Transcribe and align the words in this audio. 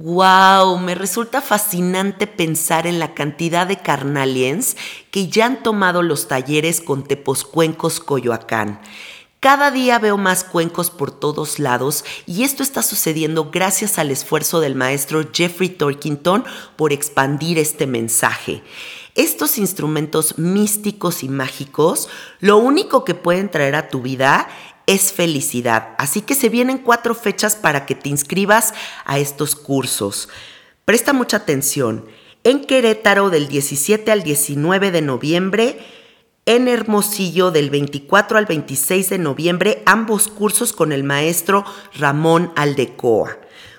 Wow, 0.00 0.78
me 0.78 0.94
resulta 0.94 1.40
fascinante 1.40 2.28
pensar 2.28 2.86
en 2.86 3.00
la 3.00 3.14
cantidad 3.14 3.66
de 3.66 3.78
carnaliens 3.78 4.76
que 5.10 5.26
ya 5.26 5.46
han 5.46 5.60
tomado 5.64 6.04
los 6.04 6.28
talleres 6.28 6.80
con 6.80 7.02
Teposcuencos 7.02 7.98
Coyoacán. 7.98 8.80
Cada 9.40 9.72
día 9.72 9.98
veo 9.98 10.16
más 10.16 10.44
cuencos 10.44 10.90
por 10.90 11.10
todos 11.10 11.58
lados 11.58 12.04
y 12.26 12.44
esto 12.44 12.62
está 12.62 12.84
sucediendo 12.84 13.50
gracias 13.50 13.98
al 13.98 14.12
esfuerzo 14.12 14.60
del 14.60 14.76
maestro 14.76 15.30
Jeffrey 15.32 15.68
Torkington 15.68 16.44
por 16.76 16.92
expandir 16.92 17.58
este 17.58 17.88
mensaje. 17.88 18.62
Estos 19.16 19.58
instrumentos 19.58 20.38
místicos 20.38 21.24
y 21.24 21.28
mágicos 21.28 22.08
lo 22.38 22.58
único 22.58 23.04
que 23.04 23.16
pueden 23.16 23.50
traer 23.50 23.74
a 23.74 23.88
tu 23.88 24.00
vida 24.00 24.48
es 24.88 25.12
felicidad. 25.12 25.90
Así 25.98 26.22
que 26.22 26.34
se 26.34 26.48
vienen 26.48 26.78
cuatro 26.78 27.14
fechas 27.14 27.54
para 27.54 27.86
que 27.86 27.94
te 27.94 28.08
inscribas 28.08 28.72
a 29.04 29.18
estos 29.18 29.54
cursos. 29.54 30.30
Presta 30.86 31.12
mucha 31.12 31.36
atención. 31.36 32.06
En 32.42 32.64
Querétaro 32.64 33.28
del 33.28 33.48
17 33.48 34.10
al 34.10 34.22
19 34.22 34.90
de 34.90 35.02
noviembre, 35.02 35.78
en 36.46 36.66
Hermosillo 36.66 37.50
del 37.50 37.68
24 37.68 38.38
al 38.38 38.46
26 38.46 39.10
de 39.10 39.18
noviembre, 39.18 39.82
ambos 39.84 40.28
cursos 40.28 40.72
con 40.72 40.92
el 40.92 41.04
maestro 41.04 41.66
Ramón 41.94 42.50
Aldecoa. 42.56 43.38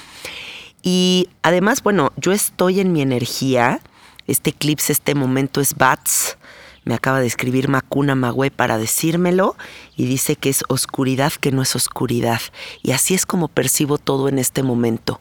Y 0.80 1.28
además, 1.42 1.82
bueno, 1.82 2.12
yo 2.16 2.30
estoy 2.30 2.78
en 2.78 2.92
mi 2.92 3.02
energía. 3.02 3.80
Este 4.28 4.50
eclipse, 4.50 4.92
este 4.92 5.16
momento 5.16 5.60
es 5.60 5.74
Bats. 5.74 6.38
Me 6.86 6.94
acaba 6.94 7.18
de 7.18 7.26
escribir 7.26 7.68
Macuna 7.68 8.14
Magüe 8.14 8.52
para 8.52 8.78
decírmelo 8.78 9.56
y 9.96 10.06
dice 10.06 10.36
que 10.36 10.50
es 10.50 10.62
oscuridad 10.68 11.32
que 11.32 11.50
no 11.50 11.60
es 11.60 11.74
oscuridad. 11.74 12.40
Y 12.80 12.92
así 12.92 13.12
es 13.12 13.26
como 13.26 13.48
percibo 13.48 13.98
todo 13.98 14.28
en 14.28 14.38
este 14.38 14.62
momento. 14.62 15.20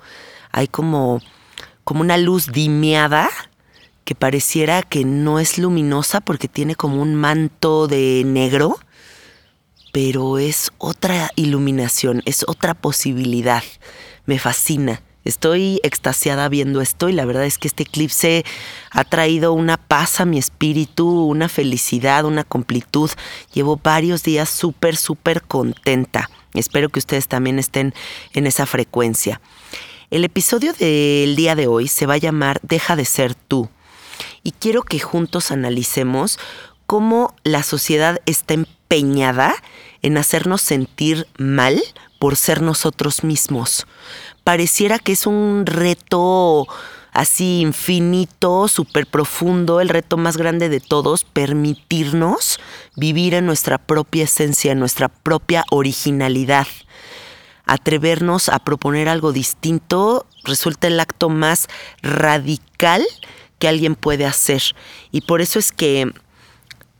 Hay 0.51 0.67
como, 0.67 1.21
como 1.83 2.01
una 2.01 2.17
luz 2.17 2.51
dimeada 2.51 3.31
que 4.03 4.13
pareciera 4.13 4.83
que 4.83 5.05
no 5.05 5.39
es 5.39 5.57
luminosa 5.57 6.21
porque 6.21 6.47
tiene 6.47 6.75
como 6.75 7.01
un 7.01 7.15
manto 7.15 7.87
de 7.87 8.21
negro, 8.23 8.77
pero 9.91 10.37
es 10.37 10.71
otra 10.77 11.31
iluminación, 11.35 12.21
es 12.25 12.45
otra 12.47 12.75
posibilidad. 12.75 13.63
Me 14.27 14.37
fascina. 14.37 15.01
Estoy 15.25 15.79
extasiada 15.81 16.47
viendo 16.49 16.81
esto 16.81 17.09
y 17.09 17.13
la 17.13 17.25
verdad 17.25 17.45
es 17.45 17.57
que 17.57 17.67
este 17.67 17.83
eclipse 17.83 18.45
ha 18.91 19.03
traído 19.03 19.53
una 19.53 19.77
paz 19.77 20.19
a 20.19 20.25
mi 20.25 20.37
espíritu, 20.37 21.25
una 21.25 21.49
felicidad, 21.49 22.25
una 22.25 22.43
completud. 22.43 23.09
Llevo 23.51 23.79
varios 23.83 24.21
días 24.21 24.49
súper, 24.49 24.95
súper 24.95 25.41
contenta. 25.41 26.29
Espero 26.53 26.89
que 26.89 26.99
ustedes 26.99 27.27
también 27.27 27.57
estén 27.57 27.95
en 28.33 28.45
esa 28.45 28.67
frecuencia. 28.67 29.41
El 30.11 30.23
episodio 30.23 30.73
del 30.73 31.35
día 31.35 31.55
de 31.55 31.65
hoy 31.65 31.87
se 31.87 32.05
va 32.05 32.13
a 32.13 32.17
llamar 32.17 32.59
Deja 32.61 32.95
de 32.95 33.05
ser 33.05 33.33
tú. 33.33 33.67
Y 34.43 34.51
quiero 34.51 34.83
que 34.83 34.99
juntos 34.99 35.49
analicemos 35.49 36.37
cómo 36.85 37.35
la 37.43 37.63
sociedad 37.63 38.21
está 38.27 38.53
empeñada 38.53 39.55
en 40.03 40.17
hacernos 40.17 40.61
sentir 40.61 41.27
mal 41.39 41.81
por 42.19 42.35
ser 42.35 42.61
nosotros 42.61 43.23
mismos 43.23 43.85
pareciera 44.45 44.99
que 44.99 45.11
es 45.11 45.25
un 45.25 45.65
reto 45.65 46.67
así 47.11 47.61
infinito, 47.61 48.67
súper 48.69 49.07
profundo, 49.07 49.81
el 49.81 49.89
reto 49.89 50.17
más 50.17 50.37
grande 50.37 50.69
de 50.69 50.79
todos, 50.79 51.25
permitirnos 51.25 52.59
vivir 52.95 53.33
en 53.33 53.45
nuestra 53.45 53.77
propia 53.77 54.25
esencia, 54.25 54.71
en 54.71 54.79
nuestra 54.79 55.09
propia 55.09 55.65
originalidad. 55.71 56.67
Atrevernos 57.65 58.47
a 58.49 58.59
proponer 58.59 59.09
algo 59.09 59.31
distinto 59.31 60.27
resulta 60.43 60.87
el 60.87 60.99
acto 60.99 61.29
más 61.29 61.67
radical 62.03 63.03
que 63.57 63.67
alguien 63.67 63.95
puede 63.95 64.25
hacer. 64.27 64.61
Y 65.11 65.21
por 65.21 65.41
eso 65.41 65.57
es 65.57 65.71
que 65.71 66.11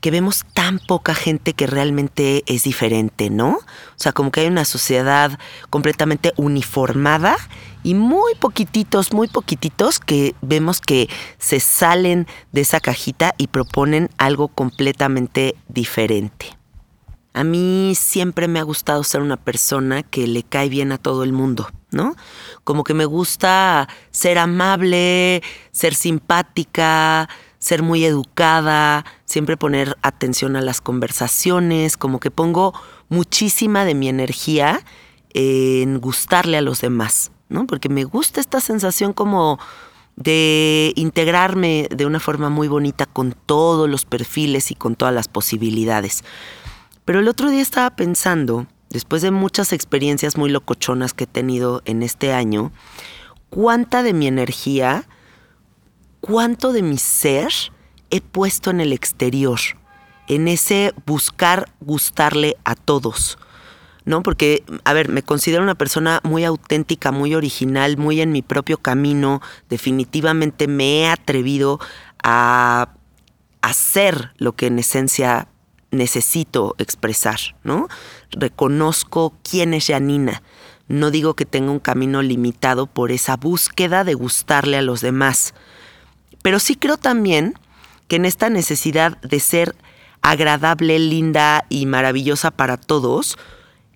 que 0.02 0.12
vemos 0.12 0.46
tan 0.54 0.80
poca 0.80 1.16
gente 1.16 1.54
que 1.54 1.68
realmente 1.68 2.44
es 2.46 2.64
diferente, 2.64 3.30
¿no? 3.30 3.54
O 3.56 3.98
sea, 3.98 4.12
como 4.12 4.32
que 4.32 4.42
hay 4.42 4.48
una 4.48 4.66
sociedad 4.66 5.40
completamente 5.70 6.32
uniformada 6.38 7.38
y 7.84 7.94
muy 7.94 8.36
poquititos, 8.36 9.14
muy 9.14 9.28
poquititos 9.28 10.00
que 10.00 10.36
vemos 10.42 10.82
que 10.82 11.10
se 11.38 11.60
salen 11.60 12.28
de 12.52 12.62
esa 12.62 12.80
cajita 12.80 13.34
y 13.38 13.48
proponen 13.48 14.10
algo 14.18 14.48
completamente 14.48 15.56
diferente. 15.68 16.58
A 17.34 17.44
mí 17.44 17.94
siempre 17.96 18.48
me 18.48 18.60
ha 18.60 18.64
gustado 18.64 19.04
ser 19.04 19.22
una 19.22 19.38
persona 19.38 20.04
que 20.04 20.26
le 20.26 20.44
cae 20.44 20.70
bien 20.70 20.94
a 20.94 20.98
todo 20.98 21.24
el 21.24 21.34
mundo, 21.34 21.68
¿no? 21.92 22.16
Como 22.64 22.86
que 22.86 22.94
me 22.94 23.04
gusta 23.04 23.90
ser 24.10 24.38
amable, 24.38 25.44
ser 25.74 25.96
simpática, 25.96 27.28
ser 27.66 27.82
muy 27.82 28.06
educada, 28.06 29.06
siempre 29.26 29.58
poner 29.58 29.98
atención 30.04 30.56
a 30.56 30.62
las 30.62 30.82
conversaciones, 30.82 31.98
como 31.98 32.20
que 32.20 32.30
pongo 32.30 32.80
muchísima 33.10 33.86
de 33.86 33.96
mi 33.96 34.08
energía 34.08 34.86
en 35.34 36.00
gustarle 36.00 36.58
a 36.58 36.62
los 36.62 36.82
demás, 36.82 37.32
¿no? 37.50 37.66
Porque 37.66 37.90
me 37.90 38.04
gusta 38.04 38.40
esta 38.40 38.60
sensación 38.60 39.14
como 39.14 39.58
de 40.16 40.94
integrarme 40.96 41.88
de 41.90 42.06
una 42.06 42.20
forma 42.20 42.52
muy 42.52 42.68
bonita 42.68 43.08
con 43.08 43.36
todos 43.48 43.90
los 43.90 44.06
perfiles 44.06 44.70
y 44.70 44.76
con 44.76 44.96
todas 44.96 45.16
las 45.16 45.28
posibilidades. 45.28 46.24
Pero 47.04 47.20
el 47.20 47.28
otro 47.28 47.50
día 47.50 47.64
estaba 47.64 47.96
pensando, 47.96 48.68
después 48.92 49.24
de 49.24 49.32
muchas 49.32 49.74
experiencias 49.74 50.38
muy 50.38 50.52
locochonas 50.52 51.16
que 51.16 51.24
he 51.24 51.28
tenido 51.28 51.82
en 51.86 52.04
este 52.04 52.32
año, 52.32 52.72
cuánta 53.50 54.04
de 54.04 54.14
mi 54.14 54.28
energía 54.28 55.08
cuánto 56.26 56.74
de 56.74 56.82
mi 56.82 56.98
ser 56.98 57.54
he 58.10 58.20
puesto 58.20 58.72
en 58.72 58.82
el 58.82 58.94
exterior, 58.94 59.60
en 60.28 60.48
ese 60.48 60.92
buscar 61.06 61.70
gustarle 61.82 62.58
a 62.64 62.74
todos. 62.74 63.38
¿No? 64.06 64.22
Porque, 64.22 64.64
a 64.84 64.94
ver, 64.94 65.10
me 65.10 65.24
considero 65.24 65.64
una 65.64 65.76
persona 65.76 66.22
muy 66.24 66.44
auténtica, 66.44 67.12
muy 67.12 67.34
original, 67.34 67.98
muy 67.98 68.22
en 68.22 68.32
mi 68.32 68.44
propio 68.44 68.78
camino. 68.78 69.42
Definitivamente 69.68 70.68
me 70.68 71.02
he 71.02 71.08
atrevido 71.08 71.80
a 72.24 72.90
hacer 73.62 74.32
lo 74.38 74.56
que 74.56 74.68
en 74.68 74.78
esencia 74.78 75.48
necesito 75.90 76.76
expresar, 76.78 77.40
¿no? 77.64 77.88
Reconozco 78.30 79.34
quién 79.44 79.74
es 79.74 79.88
Janina. 79.88 80.44
No 80.88 81.10
digo 81.10 81.34
que 81.36 81.46
tenga 81.46 81.72
un 81.72 81.80
camino 81.80 82.22
limitado 82.22 82.86
por 82.86 83.12
esa 83.12 83.38
búsqueda 83.38 84.04
de 84.04 84.14
gustarle 84.14 84.78
a 84.78 84.84
los 84.84 85.02
demás. 85.02 85.56
Pero 86.46 86.60
sí 86.60 86.76
creo 86.76 86.98
también 86.98 87.56
que 88.08 88.18
en 88.18 88.26
esta 88.26 88.52
necesidad 88.52 89.20
de 89.22 89.40
ser 89.40 89.76
agradable, 90.22 91.00
linda 91.00 91.66
y 91.70 91.88
maravillosa 91.88 92.52
para 92.52 92.78
todos, 92.78 93.36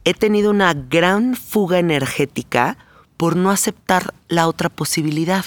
he 0.03 0.15
tenido 0.15 0.49
una 0.49 0.73
gran 0.73 1.35
fuga 1.35 1.77
energética 1.77 2.79
por 3.17 3.35
no 3.35 3.51
aceptar 3.51 4.15
la 4.29 4.47
otra 4.47 4.69
posibilidad. 4.69 5.45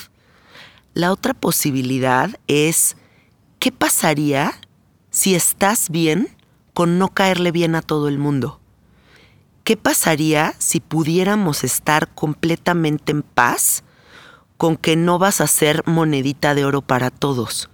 La 0.95 1.11
otra 1.11 1.35
posibilidad 1.35 2.39
es, 2.47 2.97
¿qué 3.59 3.73
pasaría 3.73 4.53
si 5.11 5.35
estás 5.35 5.91
bien 5.91 6.29
con 6.73 7.01
no 7.01 7.09
caerle 7.09 7.51
bien 7.51 7.75
a 7.75 7.83
todo 7.83 8.07
el 8.07 8.19
mundo? 8.19 8.61
¿Qué 9.65 9.77
pasaría 9.77 10.55
si 10.59 10.79
pudiéramos 10.79 11.65
estar 11.65 12.15
completamente 12.15 13.11
en 13.11 13.23
paz 13.23 13.83
con 14.63 14.77
que 14.77 14.95
no 14.95 15.19
vas 15.19 15.41
a 15.41 15.49
ser 15.49 15.83
monedita 15.87 16.55
de 16.55 16.65
oro 16.65 16.83
para 16.83 17.11
todos. 17.11 17.69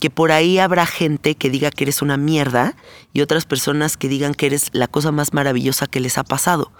Que 0.00 0.10
por 0.10 0.32
ahí 0.32 0.58
habrá 0.58 0.84
gente 0.84 1.36
que 1.36 1.48
diga 1.48 1.70
que 1.70 1.84
eres 1.84 2.02
una 2.02 2.16
mierda 2.16 2.74
y 3.12 3.20
otras 3.20 3.44
personas 3.44 3.96
que 3.96 4.08
digan 4.08 4.34
que 4.34 4.46
eres 4.46 4.70
la 4.72 4.88
cosa 4.88 5.12
más 5.12 5.32
maravillosa 5.32 5.86
que 5.86 6.00
les 6.00 6.18
ha 6.18 6.24
pasado. 6.24 6.72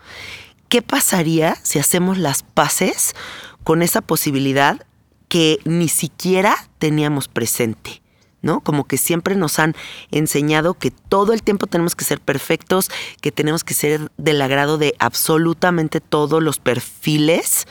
¿Qué 0.69 0.83
pasaría 0.83 1.56
si 1.62 1.79
hacemos 1.79 2.19
las 2.19 2.43
paces 2.43 3.15
con 3.63 3.82
esa 3.82 4.01
posibilidad 4.01 4.84
que 5.29 5.61
ni 5.65 5.87
siquiera 5.87 6.56
teníamos 6.81 7.29
presente? 7.29 8.03
¿no? 8.43 8.58
Como 8.58 8.89
que 8.89 8.99
siempre 8.99 9.37
nos 9.37 9.61
han 9.61 9.77
enseñado 10.11 10.75
que 10.75 10.91
todo 10.91 11.32
el 11.32 11.44
tiempo 11.44 11.69
tenemos 11.69 11.94
que 11.94 12.05
ser 12.05 12.20
perfectos, 12.20 12.91
que 13.20 13.31
tenemos 13.31 13.63
que 13.63 13.75
ser 13.75 14.11
del 14.17 14.43
agrado 14.43 14.79
de 14.79 14.96
absolutamente 14.99 16.01
todos 16.01 16.43
los 16.43 16.58
perfiles 16.58 17.69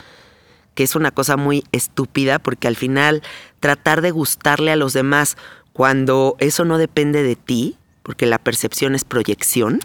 que 0.74 0.82
es 0.82 0.94
una 0.94 1.10
cosa 1.10 1.36
muy 1.36 1.64
estúpida 1.72 2.38
porque 2.38 2.68
al 2.68 2.76
final 2.76 3.22
tratar 3.60 4.00
de 4.02 4.10
gustarle 4.10 4.72
a 4.72 4.76
los 4.76 4.92
demás 4.92 5.36
cuando 5.72 6.36
eso 6.38 6.64
no 6.64 6.78
depende 6.78 7.22
de 7.22 7.36
ti, 7.36 7.76
porque 8.02 8.26
la 8.26 8.38
percepción 8.38 8.94
es 8.94 9.04
proyección, 9.04 9.80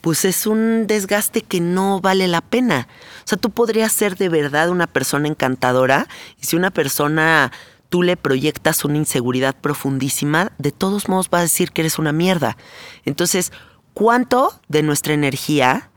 pues 0.00 0.26
es 0.26 0.46
un 0.46 0.86
desgaste 0.86 1.40
que 1.40 1.60
no 1.60 2.00
vale 2.00 2.28
la 2.28 2.42
pena. 2.42 2.88
O 3.24 3.28
sea, 3.28 3.38
tú 3.38 3.50
podrías 3.50 3.90
ser 3.90 4.16
de 4.16 4.28
verdad 4.28 4.68
una 4.68 4.86
persona 4.86 5.28
encantadora 5.28 6.08
y 6.38 6.44
si 6.44 6.56
una 6.56 6.70
persona 6.70 7.52
tú 7.88 8.02
le 8.02 8.16
proyectas 8.16 8.84
una 8.84 8.98
inseguridad 8.98 9.54
profundísima, 9.54 10.52
de 10.58 10.72
todos 10.72 11.08
modos 11.08 11.30
va 11.32 11.38
a 11.38 11.42
decir 11.42 11.72
que 11.72 11.82
eres 11.82 11.98
una 11.98 12.12
mierda. 12.12 12.58
Entonces, 13.06 13.50
¿cuánto 13.94 14.60
de 14.68 14.82
nuestra 14.82 15.14
energía, 15.14 15.90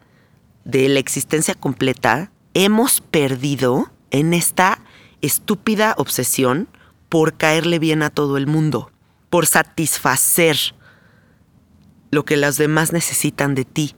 de 0.64 0.88
la 0.88 1.00
existencia 1.00 1.54
completa, 1.54 2.32
hemos 2.54 3.02
perdido 3.02 3.92
en 4.12 4.34
esta 4.34 4.80
estúpida 5.22 5.96
obsesión 5.98 6.68
por 7.10 7.38
caerle 7.38 7.80
bien 7.80 8.04
a 8.04 8.10
todo 8.10 8.38
el 8.38 8.48
mundo, 8.48 8.92
por 9.30 9.46
satisfacer 9.46 10.58
lo 12.12 12.26
que 12.26 12.38
los 12.38 12.58
demás 12.58 12.94
necesitan 12.94 13.56
de 13.56 13.66
ti, 13.66 13.96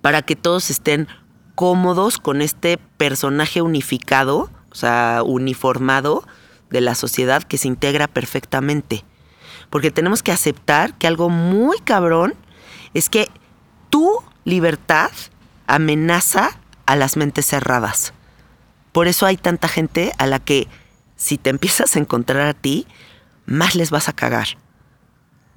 para 0.00 0.22
que 0.22 0.36
todos 0.36 0.70
estén 0.70 1.08
cómodos 1.54 2.18
con 2.18 2.42
este 2.42 2.78
personaje 2.78 3.62
unificado, 3.62 4.50
o 4.70 4.74
sea, 4.74 5.22
uniformado 5.24 6.26
de 6.70 6.80
la 6.80 6.94
sociedad 6.94 7.42
que 7.42 7.58
se 7.58 7.68
integra 7.68 8.08
perfectamente. 8.08 9.04
Porque 9.70 9.90
tenemos 9.90 10.22
que 10.22 10.32
aceptar 10.32 10.94
que 10.94 11.06
algo 11.06 11.28
muy 11.28 11.78
cabrón 11.78 12.34
es 12.94 13.08
que 13.08 13.28
tu 13.90 14.22
libertad 14.44 15.10
amenaza 15.66 16.50
a 16.86 16.96
las 16.96 17.16
mentes 17.16 17.46
cerradas. 17.46 18.12
Por 18.96 19.08
eso 19.08 19.26
hay 19.26 19.36
tanta 19.36 19.68
gente 19.68 20.14
a 20.16 20.26
la 20.26 20.38
que 20.38 20.68
si 21.16 21.36
te 21.36 21.50
empiezas 21.50 21.94
a 21.94 21.98
encontrar 21.98 22.46
a 22.46 22.54
ti, 22.54 22.86
más 23.44 23.74
les 23.74 23.90
vas 23.90 24.08
a 24.08 24.14
cagar. 24.14 24.56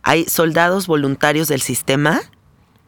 Hay 0.03 0.25
soldados 0.25 0.88
voluntarios 0.88 1.48
del 1.48 1.62
sistema, 1.62 2.19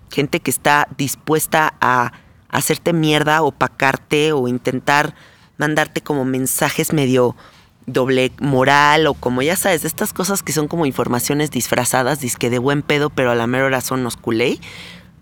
gente 0.10 0.42
que 0.42 0.52
está 0.52 0.90
dispuesta 0.98 1.76
a 1.80 2.12
hacerte 2.50 2.92
mierda, 2.92 3.44
opacarte 3.44 4.34
o 4.34 4.50
intentar 4.50 5.16
mandarte 5.56 6.02
como 6.02 6.26
mensajes 6.26 6.92
medio 6.92 7.38
doble 7.86 8.34
moral 8.42 9.08
o 9.08 9.14
como 9.14 9.42
ya 9.42 9.56
sabes, 9.56 9.86
estas 9.86 10.12
cosas 10.12 10.44
que 10.44 10.52
son 10.52 10.68
como 10.68 10.86
informaciones 10.86 11.50
disfrazadas, 11.50 12.20
disque 12.20 12.50
de 12.50 12.60
buen 12.60 12.82
pedo, 12.82 13.10
pero 13.10 13.32
a 13.32 13.36
la 13.36 13.48
mera 13.48 13.68
hora 13.68 13.80
son 13.80 14.04
los 14.04 14.18
culé. 14.18 14.60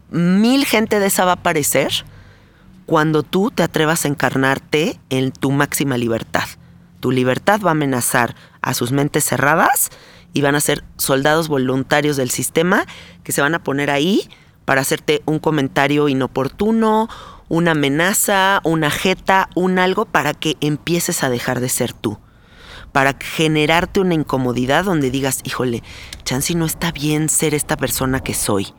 Mil 0.10 0.66
gente 0.66 1.00
de 1.00 1.06
esa 1.06 1.24
va 1.24 1.34
a 1.34 1.36
aparecer 1.36 2.04
cuando 2.90 3.22
tú 3.22 3.52
te 3.52 3.62
atrevas 3.62 4.04
a 4.04 4.08
encarnarte 4.08 5.00
en 5.12 5.32
tu 5.32 5.52
máxima 5.52 5.96
libertad. 5.96 6.46
Tu 7.00 7.12
libertad 7.12 7.62
va 7.64 7.70
a 7.70 7.72
amenazar 7.74 8.36
a 8.64 8.74
sus 8.74 8.92
mentes 8.92 9.26
cerradas 9.26 9.92
y 10.34 10.42
van 10.42 10.56
a 10.56 10.60
ser 10.60 10.84
soldados 10.98 11.50
voluntarios 11.50 12.18
del 12.18 12.32
sistema 12.32 12.88
que 13.24 13.32
se 13.32 13.42
van 13.42 13.54
a 13.54 13.64
poner 13.64 13.92
ahí 13.92 14.28
para 14.66 14.82
hacerte 14.82 15.22
un 15.28 15.38
comentario 15.38 16.10
inoportuno, 16.10 17.10
una 17.48 17.72
amenaza, 17.72 18.60
una 18.64 18.90
jeta, 18.90 19.50
un 19.54 19.78
algo 19.78 20.06
para 20.06 20.34
que 20.34 20.58
empieces 20.60 21.24
a 21.24 21.30
dejar 21.30 21.60
de 21.60 21.70
ser 21.70 21.94
tú. 21.94 22.18
Para 22.92 23.16
generarte 23.20 24.00
una 24.00 24.16
incomodidad 24.16 24.86
donde 24.86 25.12
digas, 25.12 25.42
híjole, 25.44 25.84
Chansi 26.24 26.56
no 26.56 26.66
está 26.66 26.92
bien 26.92 27.30
ser 27.30 27.54
esta 27.54 27.78
persona 27.78 28.22
que 28.22 28.34
soy. 28.34 28.74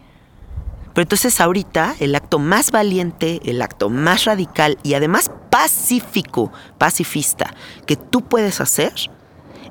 Pero 0.94 1.02
entonces 1.02 1.40
ahorita 1.40 1.94
el 2.00 2.14
acto 2.14 2.38
más 2.38 2.70
valiente, 2.70 3.40
el 3.44 3.62
acto 3.62 3.90
más 3.90 4.24
radical 4.24 4.78
y 4.82 4.94
además 4.94 5.30
pacífico, 5.50 6.52
pacifista 6.78 7.54
que 7.86 7.96
tú 7.96 8.22
puedes 8.22 8.60
hacer 8.60 8.92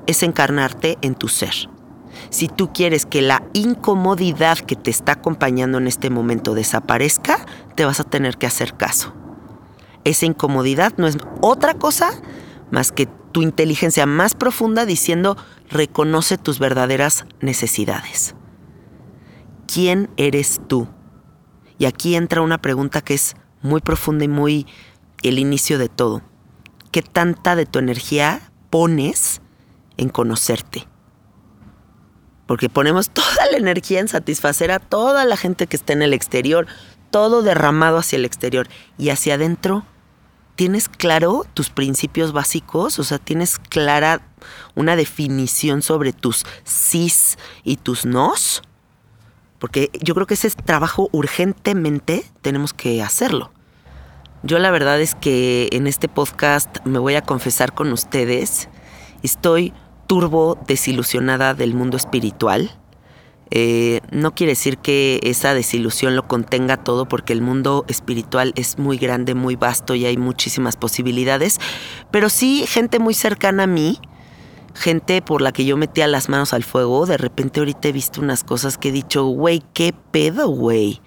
es 0.06 0.22
encarnarte 0.22 0.98
en 1.02 1.14
tu 1.14 1.28
ser. 1.28 1.54
Si 2.30 2.48
tú 2.48 2.72
quieres 2.72 3.06
que 3.06 3.22
la 3.22 3.42
incomodidad 3.52 4.58
que 4.58 4.76
te 4.76 4.90
está 4.90 5.12
acompañando 5.12 5.78
en 5.78 5.86
este 5.86 6.10
momento 6.10 6.54
desaparezca, 6.54 7.44
te 7.74 7.84
vas 7.84 8.00
a 8.00 8.04
tener 8.04 8.36
que 8.36 8.46
hacer 8.46 8.74
caso. 8.74 9.12
Esa 10.04 10.26
incomodidad 10.26 10.94
no 10.96 11.06
es 11.06 11.18
otra 11.40 11.74
cosa 11.74 12.10
más 12.70 12.92
que 12.92 13.06
tu 13.32 13.42
inteligencia 13.42 14.06
más 14.06 14.34
profunda 14.34 14.86
diciendo 14.86 15.36
reconoce 15.68 16.38
tus 16.38 16.58
verdaderas 16.58 17.26
necesidades. 17.40 18.34
¿Quién 19.72 20.10
eres 20.16 20.60
tú? 20.66 20.88
Y 21.80 21.86
aquí 21.86 22.14
entra 22.14 22.42
una 22.42 22.58
pregunta 22.58 23.00
que 23.00 23.14
es 23.14 23.36
muy 23.62 23.80
profunda 23.80 24.26
y 24.26 24.28
muy 24.28 24.66
el 25.22 25.38
inicio 25.38 25.78
de 25.78 25.88
todo. 25.88 26.20
¿Qué 26.92 27.00
tanta 27.00 27.56
de 27.56 27.64
tu 27.64 27.78
energía 27.78 28.52
pones 28.68 29.40
en 29.96 30.10
conocerte? 30.10 30.86
Porque 32.46 32.68
ponemos 32.68 33.08
toda 33.14 33.46
la 33.50 33.56
energía 33.56 33.98
en 33.98 34.08
satisfacer 34.08 34.72
a 34.72 34.78
toda 34.78 35.24
la 35.24 35.38
gente 35.38 35.68
que 35.68 35.76
está 35.78 35.94
en 35.94 36.02
el 36.02 36.12
exterior, 36.12 36.66
todo 37.10 37.40
derramado 37.40 37.96
hacia 37.96 38.16
el 38.16 38.26
exterior 38.26 38.68
y 38.98 39.08
hacia 39.08 39.36
adentro. 39.36 39.86
¿Tienes 40.56 40.90
claro 40.90 41.46
tus 41.54 41.70
principios 41.70 42.32
básicos? 42.32 42.98
O 42.98 43.04
sea, 43.04 43.16
¿tienes 43.16 43.58
clara 43.58 44.20
una 44.74 44.96
definición 44.96 45.80
sobre 45.80 46.12
tus 46.12 46.44
sís 46.62 47.38
y 47.64 47.78
tus 47.78 48.04
nos? 48.04 48.60
Porque 49.60 49.90
yo 50.00 50.14
creo 50.14 50.26
que 50.26 50.34
ese 50.34 50.50
trabajo 50.50 51.08
urgentemente 51.12 52.24
tenemos 52.42 52.72
que 52.72 53.02
hacerlo. 53.02 53.52
Yo 54.42 54.58
la 54.58 54.70
verdad 54.70 55.00
es 55.00 55.14
que 55.14 55.68
en 55.72 55.86
este 55.86 56.08
podcast 56.08 56.78
me 56.86 56.98
voy 56.98 57.14
a 57.14 57.22
confesar 57.22 57.74
con 57.74 57.92
ustedes. 57.92 58.70
Estoy 59.22 59.74
turbo 60.06 60.58
desilusionada 60.66 61.52
del 61.52 61.74
mundo 61.74 61.98
espiritual. 61.98 62.70
Eh, 63.50 64.00
no 64.10 64.34
quiere 64.34 64.52
decir 64.52 64.78
que 64.78 65.20
esa 65.24 65.52
desilusión 65.52 66.16
lo 66.16 66.26
contenga 66.26 66.78
todo 66.78 67.06
porque 67.06 67.32
el 67.32 67.42
mundo 67.42 67.84
espiritual 67.88 68.52
es 68.56 68.78
muy 68.78 68.96
grande, 68.96 69.34
muy 69.34 69.56
vasto 69.56 69.94
y 69.94 70.06
hay 70.06 70.16
muchísimas 70.16 70.76
posibilidades. 70.76 71.58
Pero 72.10 72.30
sí 72.30 72.64
gente 72.66 72.98
muy 72.98 73.12
cercana 73.12 73.64
a 73.64 73.66
mí 73.66 73.98
gente 74.74 75.22
por 75.22 75.42
la 75.42 75.52
que 75.52 75.64
yo 75.64 75.76
metía 75.76 76.06
las 76.06 76.28
manos 76.28 76.52
al 76.52 76.64
fuego, 76.64 77.06
de 77.06 77.16
repente 77.16 77.60
ahorita 77.60 77.88
he 77.88 77.92
visto 77.92 78.20
unas 78.20 78.44
cosas 78.44 78.78
que 78.78 78.88
he 78.88 78.92
dicho, 78.92 79.24
güey, 79.24 79.62
¿qué 79.72 79.92
pedo, 79.92 80.48
güey? 80.48 81.00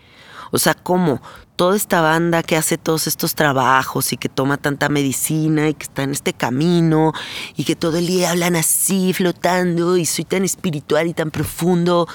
O 0.51 0.59
sea, 0.59 0.73
¿cómo? 0.73 1.21
Toda 1.55 1.75
esta 1.75 2.01
banda 2.01 2.43
que 2.43 2.55
hace 2.55 2.77
todos 2.77 3.07
estos 3.07 3.35
trabajos 3.35 4.13
y 4.13 4.17
que 4.17 4.29
toma 4.29 4.57
tanta 4.57 4.89
medicina 4.89 5.69
y 5.69 5.73
que 5.73 5.83
está 5.83 6.03
en 6.03 6.11
este 6.11 6.33
camino 6.33 7.13
y 7.55 7.63
que 7.63 7.75
todo 7.75 7.97
el 7.97 8.07
día 8.07 8.31
hablan 8.31 8.55
así, 8.55 9.13
flotando 9.13 9.97
y 9.97 10.05
soy 10.05 10.25
tan 10.25 10.43
espiritual 10.43 11.07
y 11.07 11.13
tan 11.13 11.31
profundo, 11.31 12.07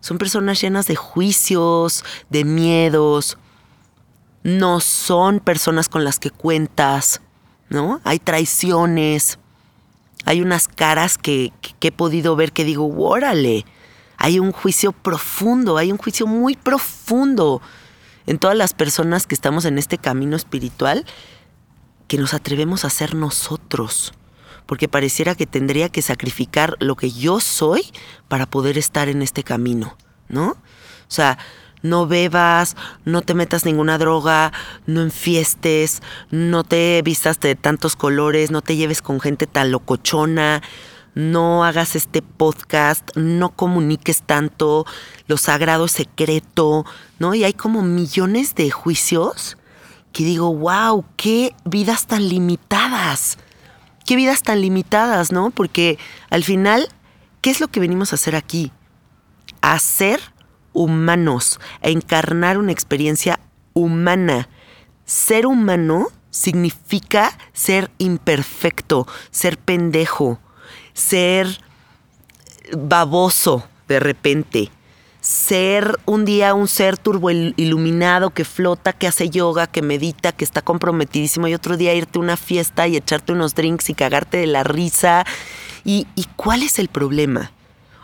son 0.00 0.18
personas 0.18 0.60
llenas 0.60 0.86
de 0.86 0.96
juicios, 0.96 2.04
de 2.30 2.44
miedos, 2.44 3.38
no 4.42 4.80
son 4.80 5.40
personas 5.40 5.88
con 5.88 6.04
las 6.04 6.18
que 6.18 6.30
cuentas, 6.30 7.20
¿no? 7.68 8.00
Hay 8.04 8.18
traiciones, 8.18 9.38
hay 10.24 10.40
unas 10.40 10.68
caras 10.68 11.18
que, 11.18 11.52
he 11.80 11.92
podido 11.92 12.36
ver 12.36 12.52
que 12.52 12.64
digo, 12.64 12.86
órale, 12.98 13.64
hay 14.16 14.38
un 14.38 14.52
juicio 14.52 14.92
profundo, 14.92 15.76
hay 15.76 15.92
un 15.92 15.98
juicio 15.98 16.26
muy 16.26 16.56
profundo 16.56 17.62
en 18.26 18.38
todas 18.38 18.56
las 18.56 18.74
personas 18.74 19.26
que 19.26 19.34
estamos 19.34 19.64
en 19.64 19.78
este 19.78 19.98
camino 19.98 20.36
espiritual 20.36 21.04
que 22.08 22.18
nos 22.18 22.34
atrevemos 22.34 22.84
a 22.84 22.90
ser 22.90 23.14
nosotros. 23.14 24.12
Porque 24.66 24.88
pareciera 24.88 25.34
que 25.34 25.46
tendría 25.46 25.88
que 25.88 26.02
sacrificar 26.02 26.76
lo 26.78 26.94
que 26.94 27.10
yo 27.10 27.40
soy 27.40 27.82
para 28.28 28.44
poder 28.44 28.76
estar 28.76 29.08
en 29.08 29.22
este 29.22 29.42
camino, 29.42 29.96
¿no? 30.28 30.50
O 30.50 31.10
sea, 31.10 31.38
no 31.82 32.06
bebas, 32.06 32.76
no 33.04 33.22
te 33.22 33.34
metas 33.34 33.64
ninguna 33.64 33.98
droga, 33.98 34.52
no 34.86 35.02
enfiestes, 35.02 36.02
no 36.30 36.64
te 36.64 37.02
vistas 37.02 37.40
de 37.40 37.54
tantos 37.54 37.96
colores, 37.96 38.50
no 38.50 38.62
te 38.62 38.76
lleves 38.76 39.02
con 39.02 39.20
gente 39.20 39.46
tan 39.46 39.70
locochona, 39.70 40.62
no 41.14 41.64
hagas 41.64 41.96
este 41.96 42.22
podcast, 42.22 43.10
no 43.16 43.50
comuniques 43.50 44.22
tanto, 44.22 44.86
lo 45.26 45.36
sagrado 45.36 45.88
secreto, 45.88 46.86
¿no? 47.18 47.34
Y 47.34 47.44
hay 47.44 47.54
como 47.54 47.82
millones 47.82 48.54
de 48.54 48.70
juicios 48.70 49.56
que 50.12 50.24
digo, 50.24 50.54
wow, 50.54 51.04
qué 51.16 51.54
vidas 51.64 52.06
tan 52.06 52.28
limitadas, 52.28 53.38
qué 54.06 54.16
vidas 54.16 54.42
tan 54.42 54.60
limitadas, 54.60 55.32
¿no? 55.32 55.50
Porque 55.50 55.98
al 56.30 56.44
final, 56.44 56.88
¿qué 57.40 57.50
es 57.50 57.60
lo 57.60 57.68
que 57.68 57.80
venimos 57.80 58.12
a 58.12 58.16
hacer 58.16 58.36
aquí? 58.36 58.72
Hacer 59.60 60.20
humanos, 60.72 61.60
a 61.82 61.88
encarnar 61.88 62.58
una 62.58 62.72
experiencia 62.72 63.40
humana. 63.74 64.48
Ser 65.04 65.46
humano 65.46 66.08
significa 66.30 67.36
ser 67.52 67.90
imperfecto, 67.98 69.06
ser 69.30 69.58
pendejo, 69.58 70.38
ser 70.92 71.60
baboso 72.76 73.66
de 73.88 74.00
repente, 74.00 74.70
ser 75.20 75.98
un 76.04 76.24
día 76.24 76.54
un 76.54 76.68
ser 76.68 76.96
turbo 76.96 77.30
iluminado 77.30 78.30
que 78.30 78.44
flota, 78.44 78.92
que 78.92 79.06
hace 79.06 79.30
yoga, 79.30 79.66
que 79.66 79.82
medita, 79.82 80.32
que 80.32 80.44
está 80.44 80.62
comprometidísimo 80.62 81.48
y 81.48 81.54
otro 81.54 81.76
día 81.76 81.94
irte 81.94 82.18
a 82.18 82.22
una 82.22 82.36
fiesta 82.36 82.86
y 82.86 82.96
echarte 82.96 83.32
unos 83.32 83.54
drinks 83.54 83.90
y 83.90 83.94
cagarte 83.94 84.36
de 84.38 84.46
la 84.46 84.64
risa. 84.64 85.24
¿Y, 85.84 86.06
y 86.14 86.26
cuál 86.36 86.62
es 86.62 86.78
el 86.78 86.88
problema? 86.88 87.52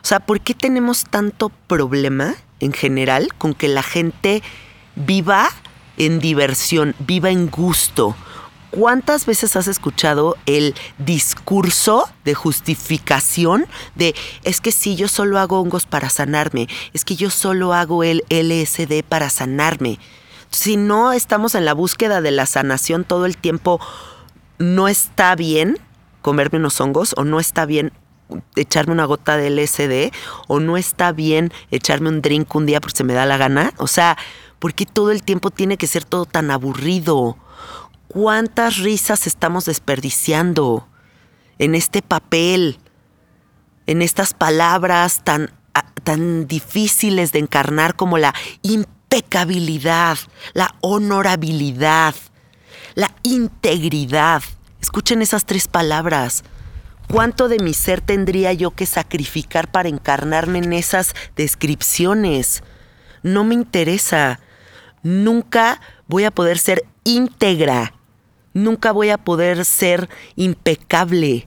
O 0.02 0.06
sea, 0.06 0.21
¿por 0.21 0.40
qué 0.40 0.54
tenemos 0.54 1.04
tanto 1.04 1.50
problema 1.66 2.35
en 2.64 2.73
general 2.73 3.28
con 3.37 3.54
que 3.54 3.68
la 3.68 3.83
gente 3.83 4.42
viva 4.97 5.50
en 5.97 6.18
diversión, 6.18 6.94
viva 6.99 7.30
en 7.30 7.49
gusto. 7.49 8.16
¿Cuántas 8.71 9.26
veces 9.26 9.54
has 9.54 9.68
escuchado 9.68 10.37
el 10.47 10.75
discurso 10.99 12.09
de 12.25 12.35
justificación 12.35 13.66
de 13.94 14.16
es 14.42 14.61
que 14.61 14.73
si 14.73 14.97
yo 14.97 15.06
solo 15.06 15.38
hago 15.38 15.61
hongos 15.61 15.87
para 15.87 16.11
sanarme, 16.11 16.66
es 16.92 17.04
que 17.04 17.14
yo 17.14 17.30
solo 17.30 17.73
hago 17.73 18.02
el 18.02 18.25
LSD 18.30 19.04
para 19.09 19.30
sanarme? 19.30 20.00
Si 20.50 20.76
no 20.76 21.12
estamos 21.12 21.54
en 21.54 21.64
la 21.64 21.75
búsqueda 21.75 22.21
de 22.21 22.33
la 22.33 22.47
sanación 22.47 23.04
todo 23.04 23.26
el 23.26 23.37
tiempo, 23.37 23.80
no 24.59 24.88
está 24.88 25.37
bien 25.37 25.78
comerme 26.23 26.59
unos 26.59 26.80
hongos 26.80 27.14
o 27.16 27.25
no 27.25 27.38
está 27.38 27.66
bien 27.66 27.92
echarme 28.57 28.93
una 28.93 29.05
gota 29.05 29.37
de 29.37 29.50
LSD 29.50 30.14
o 30.49 30.61
no 30.61 30.76
está 30.76 31.12
bien 31.12 31.53
echarme 31.71 32.09
un 32.09 32.23
drink 32.23 32.55
un 32.55 32.67
día 32.67 32.81
porque 32.81 32.97
se 32.97 33.05
me 33.05 33.14
da 33.14 33.26
la 33.26 33.37
gana. 33.37 33.73
O 33.79 33.87
sea, 33.87 34.17
¿por 34.59 34.75
qué 34.75 34.87
todo 34.87 35.11
el 35.11 35.23
tiempo 35.23 35.50
tiene 35.50 35.76
que 35.76 35.87
ser 35.87 36.05
todo 36.05 36.25
tan 36.25 36.50
aburrido? 36.50 37.37
¿Cuántas 38.09 38.79
risas 38.79 39.26
estamos 39.26 39.64
desperdiciando 39.64 40.87
en 41.59 41.75
este 41.75 42.03
papel, 42.03 42.79
en 43.87 44.03
estas 44.03 44.35
palabras 44.35 45.23
tan, 45.25 45.50
tan 46.05 46.47
difíciles 46.47 47.33
de 47.33 47.41
encarnar 47.41 47.97
como 47.97 48.19
la 48.19 48.35
impecabilidad, 48.62 50.19
la 50.53 50.75
honorabilidad, 50.81 52.14
la 52.95 53.11
integridad? 53.23 54.43
Escuchen 54.81 55.23
esas 55.23 55.47
tres 55.47 55.67
palabras. 55.67 56.45
¿Cuánto 57.11 57.49
de 57.49 57.59
mi 57.59 57.75
ser 57.75 58.01
tendría 58.01 58.53
yo 58.53 58.71
que 58.73 58.87
sacrificar 58.87 59.71
para 59.71 59.89
encarnarme 59.89 60.59
en 60.59 60.73
esas 60.73 61.15
descripciones? 61.37 62.63
No 63.23 63.45
me 63.45 63.55
interesa. 63.55 64.41
Nunca 65.03 65.81
voy 66.09 66.25
a 66.25 66.31
poder 66.31 66.59
ser 66.59 66.85
íntegra. 67.05 67.95
Nunca 68.53 68.93
voy 68.93 69.11
a 69.11 69.19
poder 69.19 69.65
ser 69.65 70.09
impecable. 70.37 71.47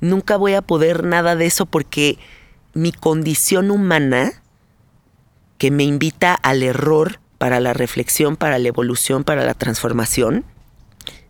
Nunca 0.00 0.36
voy 0.36 0.54
a 0.54 0.62
poder 0.62 1.04
nada 1.04 1.36
de 1.36 1.46
eso 1.46 1.66
porque 1.66 2.18
mi 2.74 2.92
condición 2.92 3.70
humana, 3.70 4.42
que 5.58 5.70
me 5.70 5.84
invita 5.84 6.34
al 6.34 6.62
error 6.62 7.20
para 7.38 7.60
la 7.60 7.72
reflexión, 7.72 8.36
para 8.36 8.58
la 8.58 8.68
evolución, 8.68 9.24
para 9.24 9.44
la 9.44 9.54
transformación, 9.54 10.44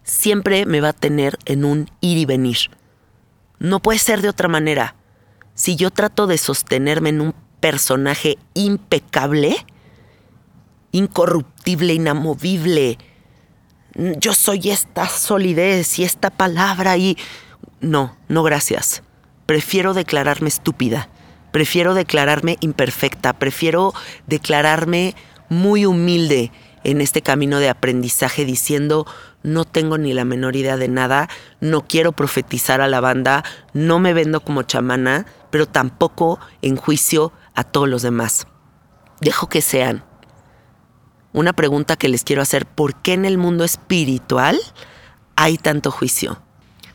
siempre 0.03 0.67
me 0.67 0.81
va 0.81 0.91
a 0.91 0.93
tener 0.95 1.39
en 1.45 1.65
un 1.65 1.91
ir 2.01 2.19
y 2.19 2.25
venir. 2.27 2.59
No 3.59 3.81
puede 3.81 3.99
ser 3.99 4.23
de 4.23 4.29
otra 4.29 4.49
manera. 4.49 4.95
Si 5.55 5.77
yo 5.77 5.91
trato 5.91 6.27
de 6.27 6.39
sostenerme 6.39 7.09
en 7.09 7.21
un 7.21 7.35
personaje 7.61 8.39
impecable, 8.55 9.57
incorruptible, 10.93 11.95
inamovible, 11.95 12.99
yo 13.95 14.33
soy 14.33 14.71
esta 14.71 15.09
solidez 15.09 15.99
y 15.99 16.05
esta 16.05 16.31
palabra 16.31 16.97
y... 16.97 17.17
No, 17.81 18.17
no 18.29 18.43
gracias. 18.43 19.03
Prefiero 19.47 19.95
declararme 19.95 20.49
estúpida. 20.49 21.09
Prefiero 21.51 21.95
declararme 21.95 22.59
imperfecta. 22.61 23.33
Prefiero 23.33 23.95
declararme 24.27 25.15
muy 25.49 25.87
humilde 25.87 26.53
en 26.85 27.01
este 27.01 27.23
camino 27.23 27.59
de 27.59 27.69
aprendizaje 27.69 28.45
diciendo 28.45 29.07
no 29.43 29.65
tengo 29.65 29.99
ni 29.99 30.13
la 30.15 30.25
menor 30.25 30.57
idea 30.57 30.77
de 30.77 30.89
nada, 30.89 31.29
no 31.61 31.87
quiero 31.87 32.13
profetizar 32.13 32.81
a 32.81 32.89
la 32.89 33.01
banda, 33.01 33.45
no 33.73 33.99
me 33.99 34.15
vendo 34.15 34.41
como 34.41 34.63
chamana, 34.63 35.27
pero 35.51 35.67
tampoco 35.67 36.41
en 36.63 36.77
juicio 36.77 37.33
a 37.55 37.65
todos 37.65 37.89
los 37.89 38.03
demás. 38.03 38.47
Dejo 39.21 39.49
que 39.49 39.63
sean. 39.63 40.05
Una 41.33 41.53
pregunta 41.53 41.97
que 41.97 42.09
les 42.09 42.25
quiero 42.25 42.43
hacer, 42.43 42.67
¿por 42.67 42.95
qué 42.97 43.13
en 43.13 43.25
el 43.25 43.39
mundo 43.39 43.65
espiritual 43.65 44.59
hay 45.37 45.57
tanto 45.57 45.91
juicio? 45.91 46.41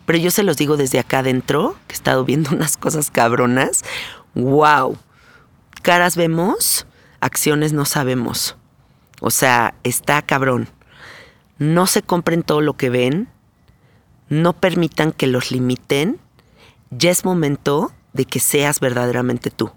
Pero 0.05 0.19
yo 0.19 0.31
se 0.31 0.43
los 0.43 0.57
digo 0.57 0.75
desde 0.75 0.99
acá 0.99 1.19
adentro, 1.19 1.75
que 1.87 1.93
he 1.93 1.97
estado 1.97 2.25
viendo 2.25 2.49
unas 2.55 2.77
cosas 2.77 3.11
cabronas. 3.11 3.83
¡Wow! 4.35 4.97
Caras 5.81 6.15
vemos, 6.15 6.87
acciones 7.19 7.73
no 7.73 7.85
sabemos. 7.85 8.57
O 9.25 9.31
sea, 9.31 9.73
está 9.83 10.21
cabrón. 10.21 10.67
No 11.57 11.87
se 11.87 12.01
compren 12.01 12.43
todo 12.43 12.59
lo 12.59 12.73
que 12.73 12.89
ven, 12.89 13.29
no 14.27 14.51
permitan 14.51 15.13
que 15.13 15.27
los 15.27 15.49
limiten. 15.49 16.19
Ya 16.89 17.09
es 17.09 17.23
momento 17.23 17.93
de 18.11 18.25
que 18.25 18.41
seas 18.41 18.81
verdaderamente 18.81 19.49
tú. 19.49 19.71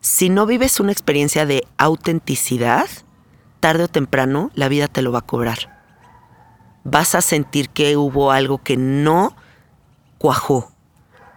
Si 0.00 0.30
no 0.30 0.46
vives 0.46 0.80
una 0.80 0.90
experiencia 0.90 1.44
de 1.44 1.66
autenticidad, 1.76 2.88
tarde 3.60 3.84
o 3.84 3.88
temprano 3.88 4.50
la 4.54 4.68
vida 4.68 4.88
te 4.88 5.02
lo 5.02 5.12
va 5.12 5.18
a 5.18 5.26
cobrar. 5.26 5.78
Vas 6.84 7.14
a 7.14 7.20
sentir 7.20 7.68
que 7.68 7.98
hubo 7.98 8.32
algo 8.32 8.56
que 8.56 8.78
no 8.78 9.36
cuajó. 10.16 10.72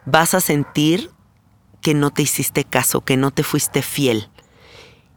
Vas 0.06 0.34
a 0.34 0.40
sentir 0.40 1.12
que 1.82 1.94
no 1.94 2.12
te 2.12 2.22
hiciste 2.22 2.64
caso, 2.64 3.02
que 3.02 3.18
no 3.18 3.32
te 3.32 3.44
fuiste 3.44 3.82
fiel. 3.82 4.30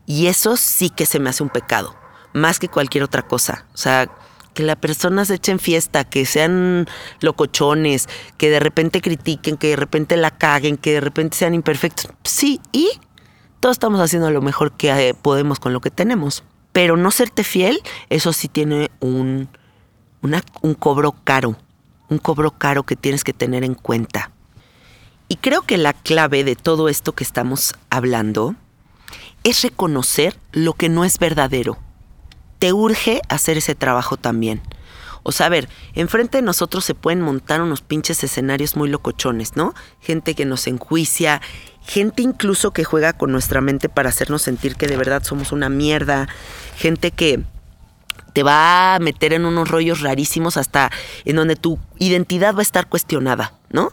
Y 0.09 0.29
eso 0.29 0.57
sí 0.57 0.89
que 0.89 1.05
se 1.05 1.21
me 1.21 1.29
hace 1.29 1.43
un 1.43 1.51
pecado, 1.51 1.95
más 2.33 2.59
que 2.59 2.69
cualquier 2.69 3.05
otra 3.05 3.21
cosa. 3.21 3.67
O 3.75 3.77
sea, 3.77 4.11
que 4.55 4.63
las 4.63 4.77
personas 4.77 5.29
echen 5.29 5.59
fiesta, 5.59 6.05
que 6.05 6.25
sean 6.25 6.89
locochones, 7.21 8.09
que 8.39 8.49
de 8.49 8.59
repente 8.59 9.03
critiquen, 9.03 9.59
que 9.59 9.69
de 9.69 9.77
repente 9.77 10.17
la 10.17 10.31
caguen, 10.31 10.79
que 10.79 10.95
de 10.95 11.03
repente 11.03 11.37
sean 11.37 11.53
imperfectos. 11.53 12.11
Sí, 12.25 12.59
y 12.73 12.89
todos 13.61 13.75
estamos 13.75 14.01
haciendo 14.01 14.31
lo 14.31 14.41
mejor 14.41 14.73
que 14.73 14.89
eh, 14.89 15.13
podemos 15.13 15.61
con 15.61 15.75
lo 15.75 15.83
que 15.83 15.91
tenemos. 15.91 16.43
Pero 16.73 16.97
no 16.97 17.11
serte 17.11 17.45
fiel, 17.45 17.79
eso 18.09 18.33
sí 18.33 18.49
tiene 18.49 18.91
un, 19.01 19.51
un 20.23 20.75
cobro 20.75 21.17
caro, 21.23 21.55
un 22.09 22.17
cobro 22.17 22.53
caro 22.53 22.83
que 22.85 22.97
tienes 22.97 23.25
que 23.25 23.35
tener 23.35 23.63
en 23.63 23.75
cuenta. 23.75 24.31
Y 25.29 25.37
creo 25.37 25.61
que 25.61 25.77
la 25.77 25.93
clave 25.93 26.45
de 26.45 26.57
todo 26.57 26.89
esto 26.89 27.13
que 27.13 27.25
estamos 27.25 27.75
hablando 27.91 28.57
es 29.45 29.63
reconocer 29.63 30.39
lo 30.53 30.73
que 30.73 30.89
no 30.89 31.05
es 31.05 31.19
verdadero. 31.19 31.79
Te 32.59 32.73
urge 32.73 33.23
hacer 33.29 33.57
ese 33.59 33.75
trabajo 33.75 34.17
también. 34.17 34.61
O 35.23 35.33
sea, 35.33 35.47
a 35.47 35.51
ver, 35.51 35.69
enfrente 35.95 36.39
de 36.39 36.43
nosotros 36.43 36.85
se 36.85 36.95
pueden 36.95 37.21
montar 37.21 37.61
unos 37.61 37.83
pinches 37.83 38.25
escenarios 38.25 38.77
muy 38.77 38.89
locochones, 38.89 39.57
¿no? 39.57 39.75
Gente 40.01 40.35
que 40.35 40.45
nos 40.45 40.67
enjuicia, 40.67 41.43
gente 41.83 42.23
incluso 42.23 42.73
que 42.73 42.85
juega 42.85 43.13
con 43.13 43.33
nuestra 43.33 43.61
mente 43.61 43.89
para 43.89 44.09
hacernos 44.09 44.43
sentir 44.43 44.77
que 44.77 44.87
de 44.87 44.97
verdad 44.97 45.23
somos 45.23 45.53
una 45.53 45.69
mierda, 45.69 46.29
gente 46.77 47.11
que 47.11 47.43
te 48.33 48.43
va 48.43 48.95
a 48.95 48.99
meter 48.99 49.33
en 49.33 49.45
unos 49.45 49.69
rollos 49.69 50.01
rarísimos 50.01 50.57
hasta 50.57 50.91
en 51.25 51.37
donde 51.37 51.57
tu 51.57 51.79
identidad 51.99 52.55
va 52.55 52.61
a 52.61 52.63
estar 52.63 52.89
cuestionada, 52.89 53.55
¿no? 53.71 53.93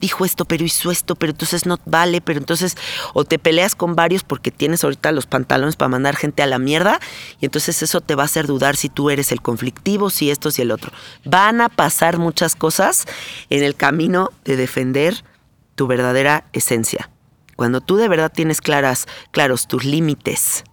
dijo 0.00 0.24
esto, 0.24 0.44
pero 0.44 0.64
hizo 0.64 0.90
esto, 0.90 1.14
pero 1.14 1.32
entonces 1.32 1.66
no 1.66 1.78
vale, 1.84 2.20
pero 2.20 2.38
entonces 2.38 2.76
o 3.14 3.24
te 3.24 3.38
peleas 3.38 3.74
con 3.74 3.94
varios 3.94 4.24
porque 4.24 4.50
tienes 4.50 4.84
ahorita 4.84 5.12
los 5.12 5.26
pantalones 5.26 5.76
para 5.76 5.88
mandar 5.88 6.16
gente 6.16 6.42
a 6.42 6.46
la 6.46 6.58
mierda 6.58 7.00
y 7.40 7.46
entonces 7.46 7.82
eso 7.82 8.00
te 8.00 8.14
va 8.14 8.22
a 8.22 8.26
hacer 8.26 8.46
dudar 8.46 8.76
si 8.76 8.88
tú 8.88 9.10
eres 9.10 9.32
el 9.32 9.42
conflictivo, 9.42 10.10
si 10.10 10.30
esto, 10.30 10.50
si 10.50 10.62
el 10.62 10.70
otro. 10.70 10.92
Van 11.24 11.60
a 11.60 11.68
pasar 11.68 12.18
muchas 12.18 12.54
cosas 12.54 13.06
en 13.50 13.62
el 13.62 13.74
camino 13.74 14.30
de 14.44 14.56
defender 14.56 15.24
tu 15.74 15.86
verdadera 15.86 16.44
esencia. 16.52 17.10
Cuando 17.56 17.80
tú 17.80 17.96
de 17.96 18.08
verdad 18.08 18.32
tienes 18.34 18.60
claras, 18.60 19.06
claros 19.30 19.66
tus 19.66 19.84
límites, 19.84 20.64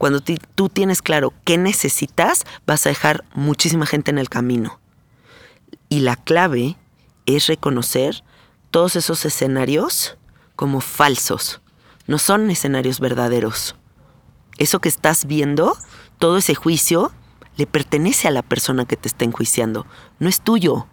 cuando 0.00 0.22
tú 0.22 0.70
tienes 0.70 1.02
claro 1.02 1.34
qué 1.44 1.58
necesitas, 1.58 2.46
vas 2.66 2.86
a 2.86 2.88
dejar 2.88 3.22
muchísima 3.34 3.84
gente 3.84 4.10
en 4.10 4.16
el 4.16 4.30
camino. 4.30 4.80
Y 5.90 6.00
la 6.00 6.16
clave 6.16 6.78
es 7.26 7.48
reconocer 7.48 8.24
todos 8.70 8.96
esos 8.96 9.26
escenarios 9.26 10.16
como 10.56 10.80
falsos. 10.80 11.60
No 12.06 12.16
son 12.16 12.50
escenarios 12.50 12.98
verdaderos. 12.98 13.76
Eso 14.56 14.78
que 14.78 14.88
estás 14.88 15.26
viendo, 15.26 15.76
todo 16.18 16.38
ese 16.38 16.54
juicio, 16.54 17.12
le 17.58 17.66
pertenece 17.66 18.26
a 18.26 18.30
la 18.30 18.40
persona 18.40 18.86
que 18.86 18.96
te 18.96 19.06
está 19.06 19.26
enjuiciando. 19.26 19.86
No 20.18 20.30
es 20.30 20.40
tuyo. 20.40 20.86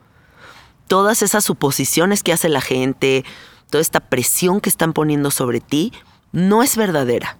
Todas 0.90 1.22
esas 1.22 1.46
suposiciones 1.46 2.24
que 2.24 2.34
hace 2.34 2.50
la 2.50 2.60
gente, 2.60 3.24
toda 3.70 3.82
esta 3.82 4.02
presión 4.02 4.60
que 4.60 4.70
están 4.70 4.92
poniendo 4.92 5.32
sobre 5.32 5.62
ti, 5.62 5.94
no 6.34 6.62
es 6.62 6.76
verdadera. 6.76 7.38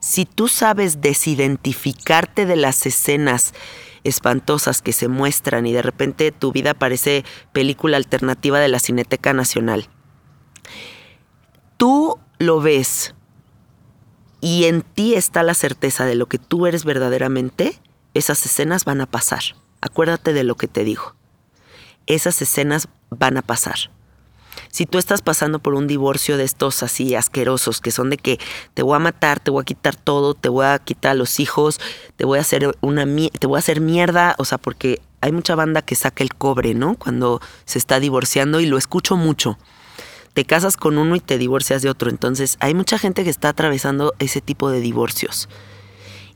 Si 0.00 0.24
tú 0.24 0.48
sabes 0.48 1.00
desidentificarte 1.00 2.46
de 2.46 2.56
las 2.56 2.86
escenas 2.86 3.52
espantosas 4.04 4.82
que 4.82 4.92
se 4.92 5.08
muestran 5.08 5.66
y 5.66 5.72
de 5.72 5.82
repente 5.82 6.32
tu 6.32 6.52
vida 6.52 6.74
parece 6.74 7.24
película 7.52 7.96
alternativa 7.96 8.58
de 8.60 8.68
la 8.68 8.78
Cineteca 8.78 9.32
Nacional. 9.32 9.88
Tú 11.76 12.18
lo 12.38 12.60
ves 12.60 13.14
y 14.40 14.64
en 14.64 14.82
ti 14.82 15.14
está 15.14 15.42
la 15.42 15.54
certeza 15.54 16.04
de 16.04 16.14
lo 16.14 16.26
que 16.26 16.38
tú 16.38 16.66
eres 16.66 16.84
verdaderamente, 16.84 17.80
esas 18.14 18.44
escenas 18.46 18.84
van 18.84 19.00
a 19.00 19.06
pasar. 19.06 19.42
Acuérdate 19.80 20.32
de 20.32 20.44
lo 20.44 20.56
que 20.56 20.68
te 20.68 20.84
digo. 20.84 21.14
Esas 22.06 22.40
escenas 22.40 22.88
van 23.10 23.36
a 23.36 23.42
pasar. 23.42 23.90
Si 24.70 24.86
tú 24.86 24.98
estás 24.98 25.22
pasando 25.22 25.58
por 25.58 25.74
un 25.74 25.86
divorcio 25.86 26.36
de 26.36 26.44
estos 26.44 26.82
así 26.82 27.14
asquerosos, 27.14 27.80
que 27.80 27.90
son 27.90 28.10
de 28.10 28.16
que 28.16 28.38
te 28.74 28.82
voy 28.82 28.96
a 28.96 28.98
matar, 28.98 29.40
te 29.40 29.50
voy 29.50 29.62
a 29.62 29.64
quitar 29.64 29.96
todo, 29.96 30.34
te 30.34 30.48
voy 30.48 30.66
a 30.66 30.78
quitar 30.78 31.12
a 31.12 31.14
los 31.14 31.40
hijos, 31.40 31.80
te 32.16 32.24
voy 32.24 32.38
a 32.38 32.42
hacer 32.42 32.76
una 32.80 33.06
te 33.38 33.46
voy 33.46 33.56
a 33.56 33.58
hacer 33.60 33.80
mierda, 33.80 34.34
o 34.38 34.44
sea, 34.44 34.58
porque 34.58 35.00
hay 35.20 35.32
mucha 35.32 35.54
banda 35.54 35.82
que 35.82 35.94
saca 35.94 36.22
el 36.22 36.34
cobre, 36.34 36.74
¿no? 36.74 36.94
Cuando 36.94 37.40
se 37.64 37.78
está 37.78 38.00
divorciando 38.00 38.60
y 38.60 38.66
lo 38.66 38.78
escucho 38.78 39.16
mucho. 39.16 39.58
Te 40.34 40.44
casas 40.44 40.76
con 40.76 40.98
uno 40.98 41.16
y 41.16 41.20
te 41.20 41.38
divorcias 41.38 41.82
de 41.82 41.90
otro. 41.90 42.10
Entonces, 42.10 42.58
hay 42.60 42.74
mucha 42.74 42.98
gente 42.98 43.24
que 43.24 43.30
está 43.30 43.48
atravesando 43.48 44.14
ese 44.20 44.40
tipo 44.40 44.70
de 44.70 44.80
divorcios. 44.80 45.48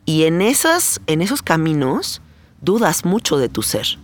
Y 0.04 0.24
en 0.24 0.42
esas 0.42 1.00
en 1.06 1.22
esos 1.22 1.42
caminos 1.42 2.22
dudas 2.60 3.04
mucho 3.04 3.38
de 3.38 3.48
tu 3.48 3.62
ser 3.62 3.98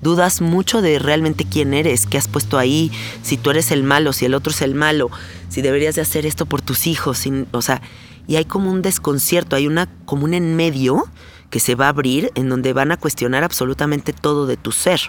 dudas 0.00 0.40
mucho 0.40 0.82
de 0.82 0.98
realmente 0.98 1.44
quién 1.44 1.74
eres, 1.74 2.06
qué 2.06 2.18
has 2.18 2.28
puesto 2.28 2.58
ahí, 2.58 2.90
si 3.22 3.36
tú 3.36 3.50
eres 3.50 3.70
el 3.70 3.82
malo, 3.82 4.12
si 4.12 4.24
el 4.24 4.34
otro 4.34 4.52
es 4.52 4.62
el 4.62 4.74
malo, 4.74 5.10
si 5.48 5.62
deberías 5.62 5.94
de 5.94 6.02
hacer 6.02 6.26
esto 6.26 6.46
por 6.46 6.62
tus 6.62 6.86
hijos, 6.86 7.24
o 7.52 7.62
sea, 7.62 7.82
y 8.26 8.36
hay 8.36 8.44
como 8.44 8.70
un 8.70 8.82
desconcierto, 8.82 9.56
hay 9.56 9.66
una 9.66 9.88
como 10.04 10.24
un 10.24 10.34
en 10.34 10.56
medio 10.56 11.04
que 11.50 11.60
se 11.60 11.74
va 11.74 11.86
a 11.86 11.90
abrir 11.90 12.30
en 12.34 12.48
donde 12.48 12.72
van 12.72 12.92
a 12.92 12.96
cuestionar 12.96 13.42
absolutamente 13.44 14.12
todo 14.12 14.46
de 14.46 14.56
tu 14.56 14.72
ser. 14.72 15.00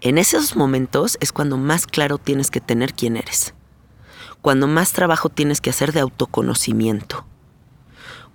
En 0.00 0.18
esos 0.18 0.54
momentos 0.54 1.18
es 1.20 1.32
cuando 1.32 1.56
más 1.56 1.86
claro 1.86 2.18
tienes 2.18 2.50
que 2.50 2.60
tener 2.60 2.94
quién 2.94 3.16
eres, 3.16 3.54
cuando 4.40 4.66
más 4.66 4.92
trabajo 4.92 5.30
tienes 5.30 5.60
que 5.60 5.70
hacer 5.70 5.92
de 5.92 6.00
autoconocimiento, 6.00 7.26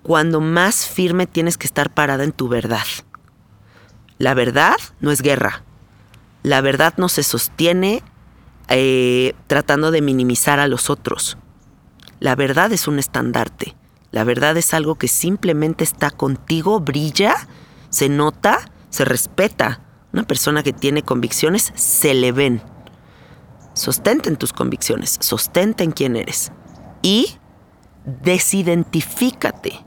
cuando 0.01 0.41
más 0.41 0.87
firme 0.87 1.27
tienes 1.27 1.57
que 1.57 1.67
estar 1.67 1.93
parada 1.93 2.23
en 2.23 2.31
tu 2.31 2.47
verdad 2.47 2.85
la 4.19 4.33
verdad 4.33 4.75
no 4.99 5.11
es 5.11 5.21
guerra. 5.21 5.63
La 6.43 6.59
verdad 6.59 6.93
no 6.97 7.07
se 7.07 7.23
sostiene 7.23 8.03
eh, 8.67 9.33
tratando 9.47 9.91
de 9.91 10.01
minimizar 10.01 10.59
a 10.59 10.67
los 10.67 10.89
otros. 10.89 11.37
La 12.19 12.35
verdad 12.35 12.71
es 12.73 12.87
un 12.87 12.99
estandarte. 12.99 13.77
La 14.11 14.25
verdad 14.25 14.57
es 14.57 14.73
algo 14.73 14.95
que 14.95 15.07
simplemente 15.07 15.85
está 15.85 16.11
contigo, 16.11 16.81
brilla, 16.81 17.47
se 17.89 18.09
nota, 18.09 18.69
se 18.89 19.05
respeta. 19.05 19.81
Una 20.11 20.23
persona 20.23 20.63
que 20.63 20.73
tiene 20.73 21.01
convicciones 21.01 21.71
se 21.75 22.13
le 22.13 22.33
ven. 22.33 22.61
Sostenta 23.73 24.27
en 24.27 24.35
tus 24.35 24.51
convicciones, 24.51 25.17
sostenta 25.21 25.85
en 25.85 25.91
quién 25.91 26.17
eres. 26.17 26.51
Y 27.01 27.37
desidentifícate 28.05 29.79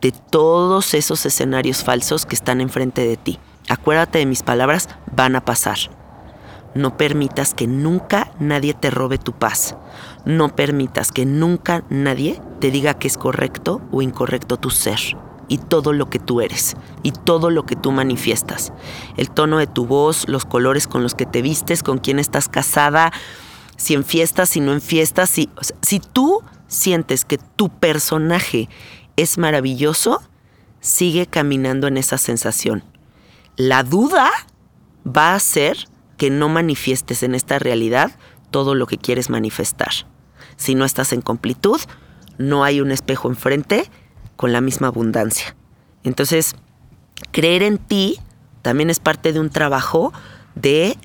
de 0.00 0.12
todos 0.12 0.94
esos 0.94 1.26
escenarios 1.26 1.84
falsos 1.84 2.24
que 2.24 2.34
están 2.34 2.62
enfrente 2.62 3.06
de 3.06 3.18
ti. 3.18 3.38
Acuérdate 3.68 4.18
de 4.18 4.26
mis 4.26 4.42
palabras, 4.42 4.88
van 5.14 5.36
a 5.36 5.44
pasar. 5.44 5.78
No 6.74 6.96
permitas 6.96 7.54
que 7.54 7.66
nunca 7.66 8.32
nadie 8.38 8.74
te 8.74 8.90
robe 8.90 9.18
tu 9.18 9.32
paz. 9.32 9.76
No 10.24 10.54
permitas 10.54 11.12
que 11.12 11.26
nunca 11.26 11.84
nadie 11.88 12.40
te 12.60 12.70
diga 12.70 12.94
que 12.94 13.08
es 13.08 13.18
correcto 13.18 13.80
o 13.90 14.02
incorrecto 14.02 14.58
tu 14.58 14.70
ser 14.70 14.98
y 15.48 15.58
todo 15.58 15.92
lo 15.92 16.10
que 16.10 16.18
tú 16.18 16.40
eres 16.40 16.76
y 17.02 17.12
todo 17.12 17.50
lo 17.50 17.64
que 17.64 17.74
tú 17.74 17.90
manifiestas. 17.90 18.72
El 19.16 19.30
tono 19.30 19.58
de 19.58 19.66
tu 19.66 19.86
voz, 19.86 20.28
los 20.28 20.44
colores 20.44 20.86
con 20.86 21.02
los 21.02 21.14
que 21.14 21.26
te 21.26 21.42
vistes, 21.42 21.82
con 21.82 21.98
quién 21.98 22.18
estás 22.18 22.48
casada, 22.48 23.12
si 23.76 23.94
en 23.94 24.04
fiestas, 24.04 24.50
si 24.50 24.60
no 24.60 24.72
en 24.72 24.80
fiestas, 24.80 25.30
si, 25.30 25.48
si 25.82 26.00
tú 26.00 26.42
sientes 26.66 27.24
que 27.24 27.38
tu 27.38 27.70
personaje 27.70 28.68
es 29.16 29.38
maravilloso, 29.38 30.20
sigue 30.80 31.26
caminando 31.26 31.86
en 31.86 31.96
esa 31.96 32.18
sensación. 32.18 32.84
La 33.58 33.82
duda 33.82 34.30
va 35.04 35.32
a 35.32 35.34
hacer 35.34 35.88
que 36.16 36.30
no 36.30 36.48
manifiestes 36.48 37.24
en 37.24 37.34
esta 37.34 37.58
realidad 37.58 38.12
todo 38.52 38.76
lo 38.76 38.86
que 38.86 38.98
quieres 38.98 39.30
manifestar. 39.30 39.90
Si 40.56 40.76
no 40.76 40.84
estás 40.84 41.12
en 41.12 41.22
completud, 41.22 41.80
no 42.38 42.62
hay 42.62 42.80
un 42.80 42.92
espejo 42.92 43.28
enfrente 43.28 43.90
con 44.36 44.52
la 44.52 44.60
misma 44.60 44.86
abundancia. 44.86 45.56
Entonces, 46.04 46.54
creer 47.32 47.64
en 47.64 47.78
ti 47.78 48.20
también 48.62 48.90
es 48.90 49.00
parte 49.00 49.32
de 49.32 49.40
un 49.40 49.50
trabajo 49.50 50.12
de 50.54 50.96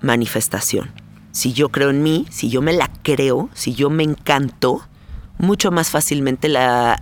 manifestación. 0.00 0.90
Si 1.30 1.52
yo 1.52 1.68
creo 1.68 1.90
en 1.90 2.02
mí, 2.02 2.26
si 2.28 2.50
yo 2.50 2.60
me 2.60 2.72
la 2.72 2.90
creo, 3.04 3.50
si 3.54 3.72
yo 3.72 3.88
me 3.88 4.02
encanto, 4.02 4.82
mucho 5.38 5.70
más 5.70 5.90
fácilmente 5.90 6.52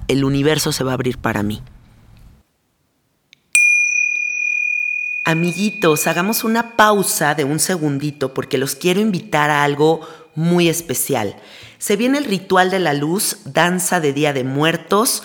el 0.09 0.25
universo 0.25 0.71
se 0.71 0.85
va 0.85 0.91
a 0.91 0.95
abrir 0.95 1.17
para 1.17 1.43
mí. 1.43 1.63
Amiguitos, 5.29 6.07
hagamos 6.07 6.45
una 6.45 6.77
pausa 6.77 7.35
de 7.35 7.43
un 7.43 7.59
segundito 7.59 8.33
porque 8.33 8.59
los 8.59 8.77
quiero 8.77 9.01
invitar 9.01 9.51
a 9.51 9.65
algo 9.65 10.07
muy 10.37 10.69
especial. 10.69 11.35
Se 11.79 11.97
viene 11.97 12.19
el 12.19 12.27
ritual 12.27 12.71
de 12.71 12.79
la 12.79 12.95
luz, 12.95 13.39
danza 13.45 13.99
de 13.99 14.13
Día 14.13 14.33
de 14.33 14.45
Muertos, 14.45 15.25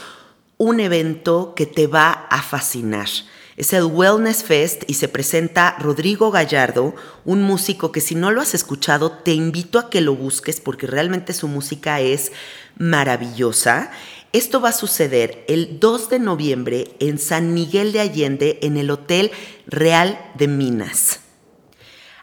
un 0.57 0.79
evento 0.79 1.53
que 1.55 1.67
te 1.67 1.85
va 1.85 2.09
a 2.31 2.41
fascinar. 2.41 3.09
Es 3.57 3.73
el 3.73 3.83
Wellness 3.83 4.43
Fest 4.43 4.85
y 4.87 4.95
se 4.95 5.07
presenta 5.07 5.75
Rodrigo 5.77 6.31
Gallardo, 6.31 6.95
un 7.23 7.43
músico 7.43 7.91
que 7.91 8.01
si 8.01 8.15
no 8.15 8.31
lo 8.31 8.41
has 8.41 8.55
escuchado 8.55 9.11
te 9.11 9.33
invito 9.33 9.77
a 9.77 9.91
que 9.91 10.01
lo 10.01 10.15
busques 10.15 10.61
porque 10.61 10.87
realmente 10.87 11.31
su 11.31 11.47
música 11.47 11.99
es 11.99 12.31
maravillosa. 12.79 13.91
Esto 14.33 14.61
va 14.61 14.69
a 14.69 14.73
suceder 14.73 15.43
el 15.49 15.81
2 15.81 16.09
de 16.09 16.19
noviembre 16.19 16.87
en 16.99 17.19
San 17.19 17.53
Miguel 17.53 17.91
de 17.91 17.99
Allende 17.99 18.59
en 18.61 18.77
el 18.77 18.89
Hotel 18.89 19.31
Real 19.67 20.31
de 20.35 20.47
Minas. 20.47 21.19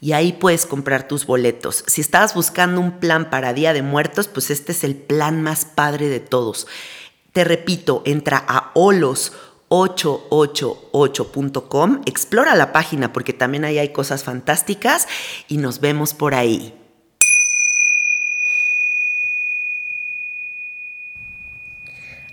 y 0.00 0.12
ahí 0.12 0.32
puedes 0.32 0.66
comprar 0.66 1.08
tus 1.08 1.26
boletos. 1.26 1.82
Si 1.88 2.00
estabas 2.00 2.34
buscando 2.34 2.80
un 2.80 3.00
plan 3.00 3.30
para 3.30 3.52
Día 3.52 3.72
de 3.72 3.82
Muertos, 3.82 4.28
pues 4.28 4.50
este 4.50 4.70
es 4.72 4.84
el 4.84 4.94
plan 4.94 5.42
más 5.42 5.64
padre 5.64 6.08
de 6.08 6.20
todos. 6.20 6.68
Te 7.32 7.42
repito, 7.44 8.02
entra 8.04 8.44
a 8.46 8.70
olos 8.74 9.32
888.com. 9.70 12.02
Explora 12.04 12.54
la 12.56 12.72
página 12.72 13.12
porque 13.12 13.32
también 13.32 13.64
ahí 13.64 13.78
hay 13.78 13.92
cosas 13.92 14.24
fantásticas 14.24 15.06
y 15.48 15.56
nos 15.56 15.80
vemos 15.80 16.12
por 16.12 16.34
ahí. 16.34 16.74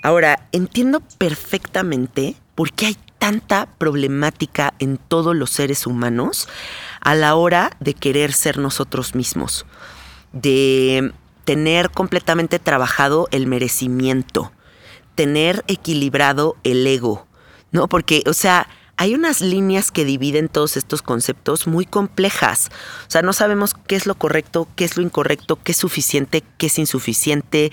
Ahora, 0.02 0.47
entiendo 0.52 1.02
perfectamente 1.17 2.36
por 2.56 2.71
qué 2.71 2.88
hay 2.88 2.97
tanta 3.19 3.67
problemática 3.78 4.73
en 4.80 4.97
todos 4.97 5.36
los 5.36 5.50
seres 5.50 5.86
humanos 5.86 6.47
a 7.02 7.15
la 7.15 7.36
hora 7.36 7.76
de 7.80 7.93
querer 7.93 8.34
ser 8.34 8.58
nosotros 8.58 9.15
mismos, 9.15 9.65
de 10.34 11.13
tener 11.45 11.91
completamente 11.91 12.60
trabajado 12.60 13.28
el 13.32 13.47
merecimiento, 13.47 14.52
tener 15.17 15.65
equilibrado 15.67 16.56
el 16.63 16.86
ego, 16.86 17.25
¿no? 17.71 17.89
Porque, 17.89 18.23
o 18.27 18.34
sea, 18.34 18.69
hay 18.97 19.15
unas 19.15 19.41
líneas 19.41 19.91
que 19.91 20.06
dividen 20.06 20.47
todos 20.47 20.77
estos 20.77 21.01
conceptos 21.01 21.65
muy 21.65 21.86
complejas. 21.86 22.69
O 23.08 23.12
sea, 23.12 23.23
no 23.23 23.34
sabemos 23.34 23.73
qué 23.73 23.95
es 23.95 24.06
lo 24.06 24.15
correcto, 24.15 24.67
qué 24.75 24.86
es 24.86 24.95
lo 24.95 25.01
incorrecto, 25.03 25.60
qué 25.62 25.71
es 25.71 25.77
suficiente, 25.77 26.43
qué 26.58 26.67
es 26.67 26.77
insuficiente. 26.77 27.71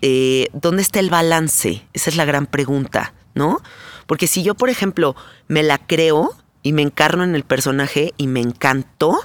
Eh, 0.00 0.48
¿Dónde 0.54 0.80
está 0.80 1.00
el 1.00 1.10
balance? 1.10 1.86
Esa 1.92 2.08
es 2.10 2.16
la 2.16 2.24
gran 2.24 2.46
pregunta, 2.46 3.12
¿no? 3.34 3.60
Porque 4.06 4.26
si 4.26 4.42
yo, 4.42 4.54
por 4.54 4.70
ejemplo, 4.70 5.14
me 5.48 5.62
la 5.62 5.76
creo 5.78 6.34
y 6.62 6.72
me 6.72 6.82
encarno 6.82 7.24
en 7.24 7.34
el 7.34 7.44
personaje 7.44 8.14
y 8.16 8.26
me 8.26 8.40
encantó, 8.40 9.20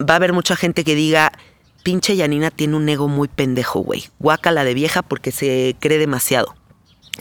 va 0.00 0.14
a 0.14 0.16
haber 0.16 0.32
mucha 0.32 0.56
gente 0.56 0.82
que 0.82 0.96
diga, 0.96 1.32
pinche 1.84 2.16
Yanina 2.16 2.50
tiene 2.50 2.74
un 2.74 2.88
ego 2.88 3.06
muy 3.06 3.28
pendejo, 3.28 3.78
güey. 3.78 4.08
Guácala 4.18 4.64
de 4.64 4.74
vieja 4.74 5.02
porque 5.02 5.30
se 5.30 5.76
cree 5.78 5.98
demasiado. 5.98 6.56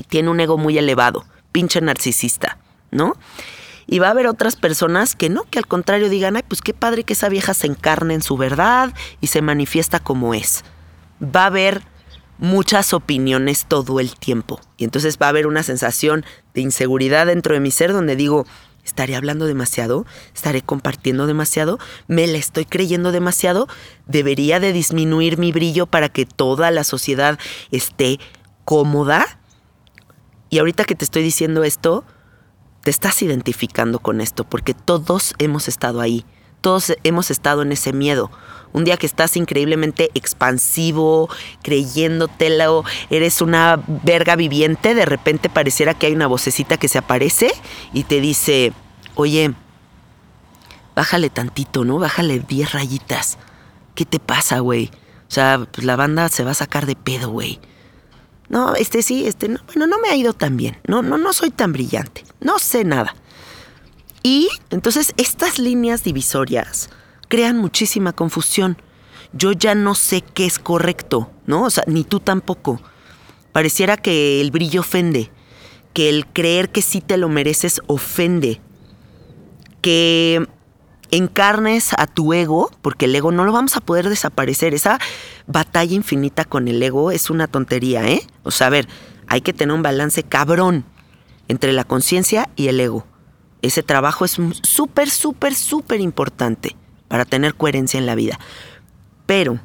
Tiene 0.10 0.32
un 0.32 0.39
ego 0.39 0.58
muy 0.58 0.76
elevado 0.80 1.26
pinche 1.54 1.80
narcisista, 1.80 2.58
¿no? 2.91 3.15
Y 3.86 3.99
va 3.99 4.08
a 4.08 4.12
haber 4.12 4.28
otras 4.28 4.58
personas 4.58 5.15
que 5.15 5.30
no, 5.30 5.43
que 5.43 5.60
al 5.60 5.67
contrario 5.67 6.10
digan, 6.10 6.36
ay, 6.36 6.43
pues 6.45 6.62
qué 6.62 6.73
padre 6.73 7.04
que 7.04 7.13
esa 7.13 7.30
vieja 7.30 7.54
se 7.54 7.67
encarne 7.67 8.15
en 8.15 8.21
su 8.21 8.36
verdad 8.36 8.93
y 9.21 9.28
se 9.28 9.41
manifiesta 9.41 9.99
como 9.99 10.34
es. 10.34 10.63
Va 11.23 11.43
a 11.43 11.47
haber 11.47 11.84
muchas 12.39 12.93
opiniones 12.93 13.65
todo 13.67 13.99
el 13.99 14.15
tiempo. 14.15 14.60
Y 14.78 14.84
entonces 14.84 15.17
va 15.21 15.28
a 15.28 15.30
haber 15.30 15.47
una 15.47 15.63
sensación 15.63 16.26
de 16.54 16.62
inseguridad 16.62 17.28
dentro 17.28 17.54
de 17.54 17.60
mi 17.60 17.71
ser 17.71 17.93
donde 17.93 18.15
digo, 18.15 18.45
estaré 18.84 19.15
hablando 19.15 19.46
demasiado, 19.46 20.06
estaré 20.34 20.62
compartiendo 20.62 21.28
demasiado, 21.28 21.80
me 22.08 22.28
la 22.28 22.38
estoy 22.38 22.65
creyendo 22.65 23.12
demasiado, 23.12 23.67
debería 24.08 24.60
de 24.60 24.74
disminuir 24.74 25.38
mi 25.38 25.52
brillo 25.52 25.86
para 25.86 26.10
que 26.10 26.26
toda 26.26 26.72
la 26.72 26.84
sociedad 26.84 27.39
esté 27.72 28.19
cómoda 28.65 29.39
y 30.54 30.60
ahorita 30.60 30.86
que 30.86 30.93
te 30.93 31.04
estoy 31.04 31.24
diciendo 31.24 31.63
esto, 31.63 32.04
te 32.84 32.91
estás 32.91 33.24
identificando 33.24 33.98
con 33.98 34.22
esto, 34.22 34.43
porque 34.43 34.76
todos 34.76 35.34
hemos 35.39 35.67
estado 35.67 36.00
ahí, 36.00 36.26
todos 36.62 36.93
hemos 37.04 37.32
estado 37.32 37.63
en 37.63 37.72
ese 37.72 37.91
miedo. 37.91 38.30
Un 38.74 38.84
día 38.84 38.98
que 38.98 39.06
estás 39.06 39.38
increíblemente 39.38 40.10
expansivo, 40.16 41.30
creyéndotelo, 41.62 42.84
eres 43.10 43.42
una 43.42 43.80
verga 43.86 44.36
viviente, 44.36 44.96
de 44.96 45.06
repente 45.06 45.48
pareciera 45.48 45.94
que 45.94 46.08
hay 46.08 46.14
una 46.14 46.28
vocecita 46.28 46.78
que 46.78 46.88
se 46.88 46.98
aparece 46.98 47.52
y 47.94 48.04
te 48.04 48.20
dice, 48.20 48.74
oye, 49.16 49.54
bájale 50.96 51.30
tantito, 51.30 51.86
¿no? 51.86 52.00
Bájale 52.00 52.40
10 52.40 52.74
rayitas. 52.74 53.38
¿Qué 53.96 54.06
te 54.06 54.20
pasa, 54.20 54.60
güey? 54.60 54.90
O 55.28 55.32
sea, 55.32 55.68
pues 55.72 55.86
la 55.86 55.96
banda 55.96 56.30
se 56.30 56.44
va 56.44 56.52
a 56.52 56.56
sacar 56.56 56.86
de 56.86 56.96
pedo, 56.96 57.30
güey. 57.30 57.60
No, 58.50 58.76
este 58.76 59.02
sí, 59.02 59.26
este 59.26 59.50
no. 59.50 59.60
Bueno, 59.68 59.88
no 59.88 60.00
me 60.00 60.10
ha 60.10 60.16
ido 60.16 60.34
tan 60.34 60.58
bien. 60.58 60.78
No, 60.88 61.02
no, 61.02 61.18
no 61.18 61.34
soy 61.34 61.50
tan 61.50 61.74
brillante. 61.74 62.24
No 62.40 62.60
sé 62.60 62.84
nada. 62.84 63.16
Y 64.22 64.50
entonces 64.70 65.14
estas 65.18 65.60
líneas 65.60 66.04
divisorias 66.04 66.90
crean 67.34 67.58
muchísima 67.58 68.13
confusión. 68.13 68.78
yo 69.32 69.54
ya 69.54 69.74
no 69.74 69.96
sé 69.96 70.22
qué 70.22 70.46
es 70.46 70.60
correcto, 70.60 71.32
¿no? 71.48 71.63
O 71.63 71.69
sea, 71.72 71.84
ni 71.88 72.04
tú 72.04 72.19
tampoco. 72.19 72.80
Pareciera 73.52 73.98
que 73.98 74.39
el 74.39 74.52
brillo 74.52 74.82
ofende, 74.82 75.32
que 75.93 76.10
el 76.10 76.28
creer 76.28 76.69
que 76.69 76.84
sí 76.84 77.02
te 77.02 77.17
lo 77.17 77.30
mereces 77.30 77.82
ofende, 77.88 78.62
que 79.82 80.48
encarnes 81.10 81.93
a 81.98 82.06
tu 82.06 82.34
ego, 82.34 82.69
porque 82.84 83.06
el 83.06 83.15
ego 83.15 83.32
no 83.32 83.46
lo 83.46 83.52
vamos 83.52 83.78
a 83.78 83.82
poder 83.82 84.10
desaparecer. 84.10 84.76
Esa 84.76 85.00
batalla 85.48 85.96
infinita 85.96 86.46
con 86.46 86.67
el 86.67 86.84
ego 86.84 87.10
es 87.10 87.32
una 87.32 87.48
tontería, 87.48 88.08
¿eh? 88.08 88.22
O 88.43 88.52
sea, 88.52 88.67
a 88.67 88.69
ver, 88.69 88.88
hay 89.26 89.41
que 89.41 89.54
tener 89.54 89.74
un 89.74 89.82
balance 89.82 90.22
cabrón 90.22 90.86
entre 91.48 91.74
la 91.74 91.84
conciencia 91.84 92.48
y 92.56 92.67
el 92.67 92.80
ego. 92.80 93.08
Ese 93.63 93.82
trabajo 93.82 94.24
es 94.24 94.38
súper, 94.62 95.10
súper, 95.10 95.56
súper 95.56 96.00
importante 96.00 96.76
para 97.08 97.26
tener 97.26 97.56
coherencia 97.56 97.98
en 97.98 98.06
la 98.06 98.16
vida. 98.16 98.39
Pero 99.26 99.60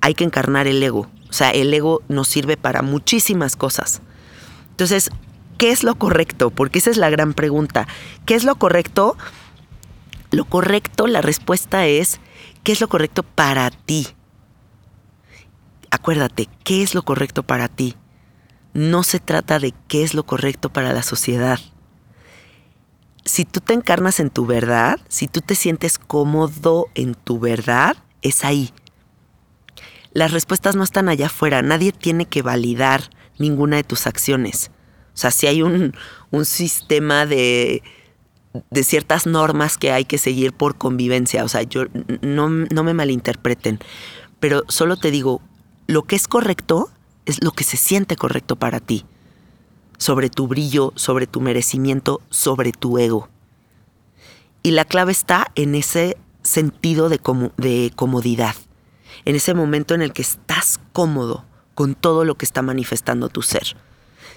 hay 0.00 0.14
que 0.14 0.24
encarnar 0.24 0.66
el 0.66 0.82
ego. 0.82 1.08
O 1.28 1.32
sea, 1.32 1.50
el 1.50 1.72
ego 1.72 2.02
nos 2.08 2.28
sirve 2.28 2.56
para 2.56 2.82
muchísimas 2.82 3.56
cosas. 3.56 4.00
Entonces, 4.70 5.10
¿qué 5.58 5.70
es 5.70 5.82
lo 5.82 5.96
correcto? 5.96 6.50
Porque 6.50 6.78
esa 6.78 6.90
es 6.90 6.96
la 6.96 7.10
gran 7.10 7.34
pregunta. 7.34 7.86
¿Qué 8.24 8.34
es 8.34 8.44
lo 8.44 8.56
correcto? 8.56 9.16
Lo 10.30 10.44
correcto, 10.44 11.06
la 11.06 11.20
respuesta 11.20 11.86
es, 11.86 12.20
¿qué 12.62 12.72
es 12.72 12.80
lo 12.80 12.88
correcto 12.88 13.22
para 13.22 13.70
ti? 13.70 14.08
Acuérdate, 15.90 16.48
¿qué 16.64 16.82
es 16.82 16.94
lo 16.94 17.02
correcto 17.02 17.42
para 17.42 17.68
ti? 17.68 17.96
No 18.74 19.02
se 19.02 19.20
trata 19.20 19.58
de 19.58 19.72
qué 19.88 20.02
es 20.02 20.14
lo 20.14 20.24
correcto 20.24 20.70
para 20.70 20.92
la 20.92 21.02
sociedad. 21.02 21.58
Si 23.28 23.44
tú 23.44 23.60
te 23.60 23.74
encarnas 23.74 24.20
en 24.20 24.30
tu 24.30 24.46
verdad, 24.46 24.98
si 25.08 25.28
tú 25.28 25.42
te 25.42 25.54
sientes 25.54 25.98
cómodo 25.98 26.86
en 26.94 27.14
tu 27.14 27.38
verdad, 27.38 27.98
es 28.22 28.42
ahí. 28.42 28.70
Las 30.14 30.32
respuestas 30.32 30.76
no 30.76 30.82
están 30.82 31.10
allá 31.10 31.26
afuera, 31.26 31.60
nadie 31.60 31.92
tiene 31.92 32.24
que 32.24 32.40
validar 32.40 33.10
ninguna 33.38 33.76
de 33.76 33.84
tus 33.84 34.06
acciones. 34.06 34.70
O 35.12 35.18
sea, 35.18 35.30
si 35.30 35.46
hay 35.46 35.60
un, 35.60 35.94
un 36.30 36.46
sistema 36.46 37.26
de, 37.26 37.82
de 38.70 38.82
ciertas 38.82 39.26
normas 39.26 39.76
que 39.76 39.92
hay 39.92 40.06
que 40.06 40.16
seguir 40.16 40.54
por 40.54 40.78
convivencia. 40.78 41.44
O 41.44 41.48
sea, 41.48 41.64
yo 41.64 41.84
no, 42.22 42.48
no 42.48 42.82
me 42.82 42.94
malinterpreten, 42.94 43.78
pero 44.40 44.62
solo 44.68 44.96
te 44.96 45.10
digo, 45.10 45.42
lo 45.86 46.04
que 46.04 46.16
es 46.16 46.28
correcto 46.28 46.88
es 47.26 47.44
lo 47.44 47.50
que 47.50 47.64
se 47.64 47.76
siente 47.76 48.16
correcto 48.16 48.56
para 48.56 48.80
ti, 48.80 49.04
sobre 49.98 50.30
tu 50.30 50.48
brillo, 50.48 50.92
sobre 50.96 51.26
tu 51.26 51.40
merecimiento, 51.40 52.20
sobre 52.30 52.72
tu 52.72 52.98
ego. 52.98 53.28
Y 54.62 54.70
la 54.70 54.84
clave 54.84 55.12
está 55.12 55.52
en 55.54 55.74
ese 55.74 56.16
sentido 56.42 57.08
de, 57.08 57.20
de 57.58 57.92
comodidad, 57.94 58.54
en 59.24 59.36
ese 59.36 59.54
momento 59.54 59.94
en 59.94 60.02
el 60.02 60.12
que 60.12 60.22
estás 60.22 60.80
cómodo 60.92 61.44
con 61.74 61.94
todo 61.94 62.24
lo 62.24 62.36
que 62.36 62.46
está 62.46 62.62
manifestando 62.62 63.28
tu 63.28 63.42
ser 63.42 63.76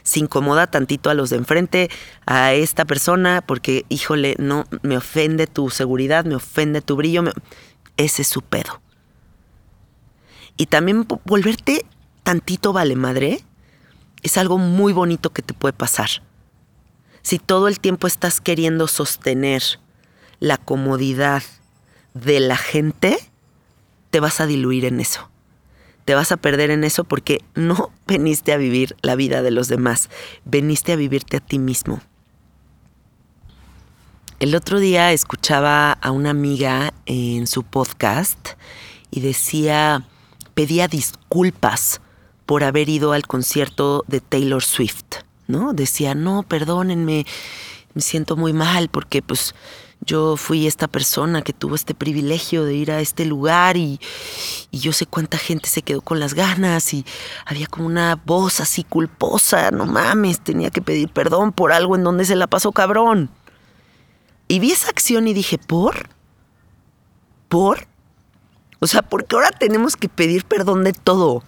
se 0.04 0.20
incomoda 0.20 0.68
tantito 0.68 1.10
a 1.10 1.14
los 1.14 1.30
de 1.30 1.38
enfrente, 1.38 1.90
a 2.26 2.54
esta 2.54 2.86
persona, 2.86 3.44
porque, 3.46 3.86
híjole, 3.90 4.36
no, 4.40 4.66
me 4.82 4.98
ofende 4.98 5.48
tu 5.48 5.70
seguridad, 5.70 6.26
me 6.26 6.36
ofende 6.36 6.82
tu 6.82 6.96
brillo, 6.96 7.24
ese 7.98 8.24
es 8.24 8.28
su 8.28 8.42
pedo. 8.42 8.82
Y 10.58 10.68
también 10.68 11.08
volverte 11.26 11.86
tantito 12.24 12.74
vale 12.74 12.96
madre 12.96 13.44
es 14.24 14.38
algo 14.38 14.58
muy 14.58 14.94
bonito 14.94 15.32
que 15.32 15.42
te 15.42 15.54
puede 15.54 15.74
pasar. 15.74 16.10
Si 17.22 17.40
todo 17.40 17.68
el 17.68 17.80
tiempo 17.80 18.08
estás 18.08 18.42
queriendo 18.42 18.88
sostener 18.88 19.64
la 20.40 20.58
comodidad 20.58 21.44
de 22.14 22.40
la 22.40 22.58
gente, 22.58 23.18
te 24.10 24.20
vas 24.20 24.42
a 24.42 24.48
diluir 24.48 24.86
en 24.86 25.00
eso 25.00 25.32
te 26.06 26.16
vas 26.16 26.32
a 26.32 26.38
perder 26.38 26.72
en 26.72 26.84
eso 26.84 27.04
porque 27.04 27.44
no 27.56 27.92
veniste 28.08 28.54
a 28.54 28.58
vivir 28.58 28.96
la 29.02 29.16
vida 29.16 29.42
de 29.42 29.52
los 29.52 29.68
demás, 29.68 30.10
veniste 30.46 30.92
a 30.92 30.96
vivirte 30.96 31.38
a 31.38 31.40
ti 31.40 31.60
mismo. 31.60 32.02
El 34.40 34.56
otro 34.56 34.80
día 34.80 35.12
escuchaba 35.12 35.92
a 35.92 36.12
una 36.12 36.32
amiga 36.32 36.94
en 37.06 37.46
su 37.46 37.64
podcast 37.64 38.50
y 39.12 39.22
decía, 39.22 40.04
pedía 40.56 40.88
disculpas 40.88 42.02
por 42.52 42.66
haber 42.66 42.90
ido 42.90 43.14
al 43.14 43.28
concierto 43.28 44.04
de 44.10 44.20
Taylor 44.20 44.62
Swift, 44.62 45.06
¿no? 45.48 45.72
Decía, 45.72 46.16
no, 46.16 46.44
perdónenme, 46.44 47.26
me 47.94 48.02
siento 48.02 48.36
muy 48.36 48.52
mal 48.52 48.90
porque 48.90 49.22
pues 49.22 49.56
yo 50.02 50.36
fui 50.36 50.68
esta 50.68 50.90
persona 50.90 51.44
que 51.44 51.54
tuvo 51.54 51.76
este 51.76 51.96
privilegio 51.96 52.66
de 52.66 52.74
ir 52.74 52.92
a 52.92 53.00
este 53.00 53.24
lugar 53.24 53.78
y, 53.78 54.02
yo 54.70 54.92
sé 54.92 55.06
cuánta 55.06 55.38
gente 55.38 55.70
se 55.70 55.82
quedó 55.82 56.02
con 56.02 56.20
las 56.20 56.34
ganas 56.34 56.94
y 56.94 57.06
había 57.46 57.68
como 57.68 57.88
una 57.88 58.22
voz 58.26 58.60
así 58.60 58.84
culposa, 58.84 59.72
no 59.72 59.86
mames, 59.86 60.42
tenía 60.42 60.72
que 60.72 60.82
pedir 60.82 61.08
perdón 61.08 61.54
por 61.54 61.72
algo 61.72 61.96
en 61.96 62.04
donde 62.04 62.26
se 62.26 62.36
la 62.36 62.48
pasó 62.48 62.74
cabrón. 62.74 63.30
Y 64.50 64.60
vi 64.60 64.74
esa 64.74 64.90
acción 64.90 65.26
y 65.30 65.34
dije, 65.34 65.58
¿por? 65.58 66.10
¿Por? 67.48 67.88
O 68.82 68.88
sea, 68.88 69.04
¿por 69.04 69.24
qué 69.24 69.38
ahora 69.38 69.52
tenemos 69.52 69.96
que 69.96 70.10
pedir 70.10 70.44
perdón 70.44 70.84
de 70.84 70.92
todo? 70.92 71.46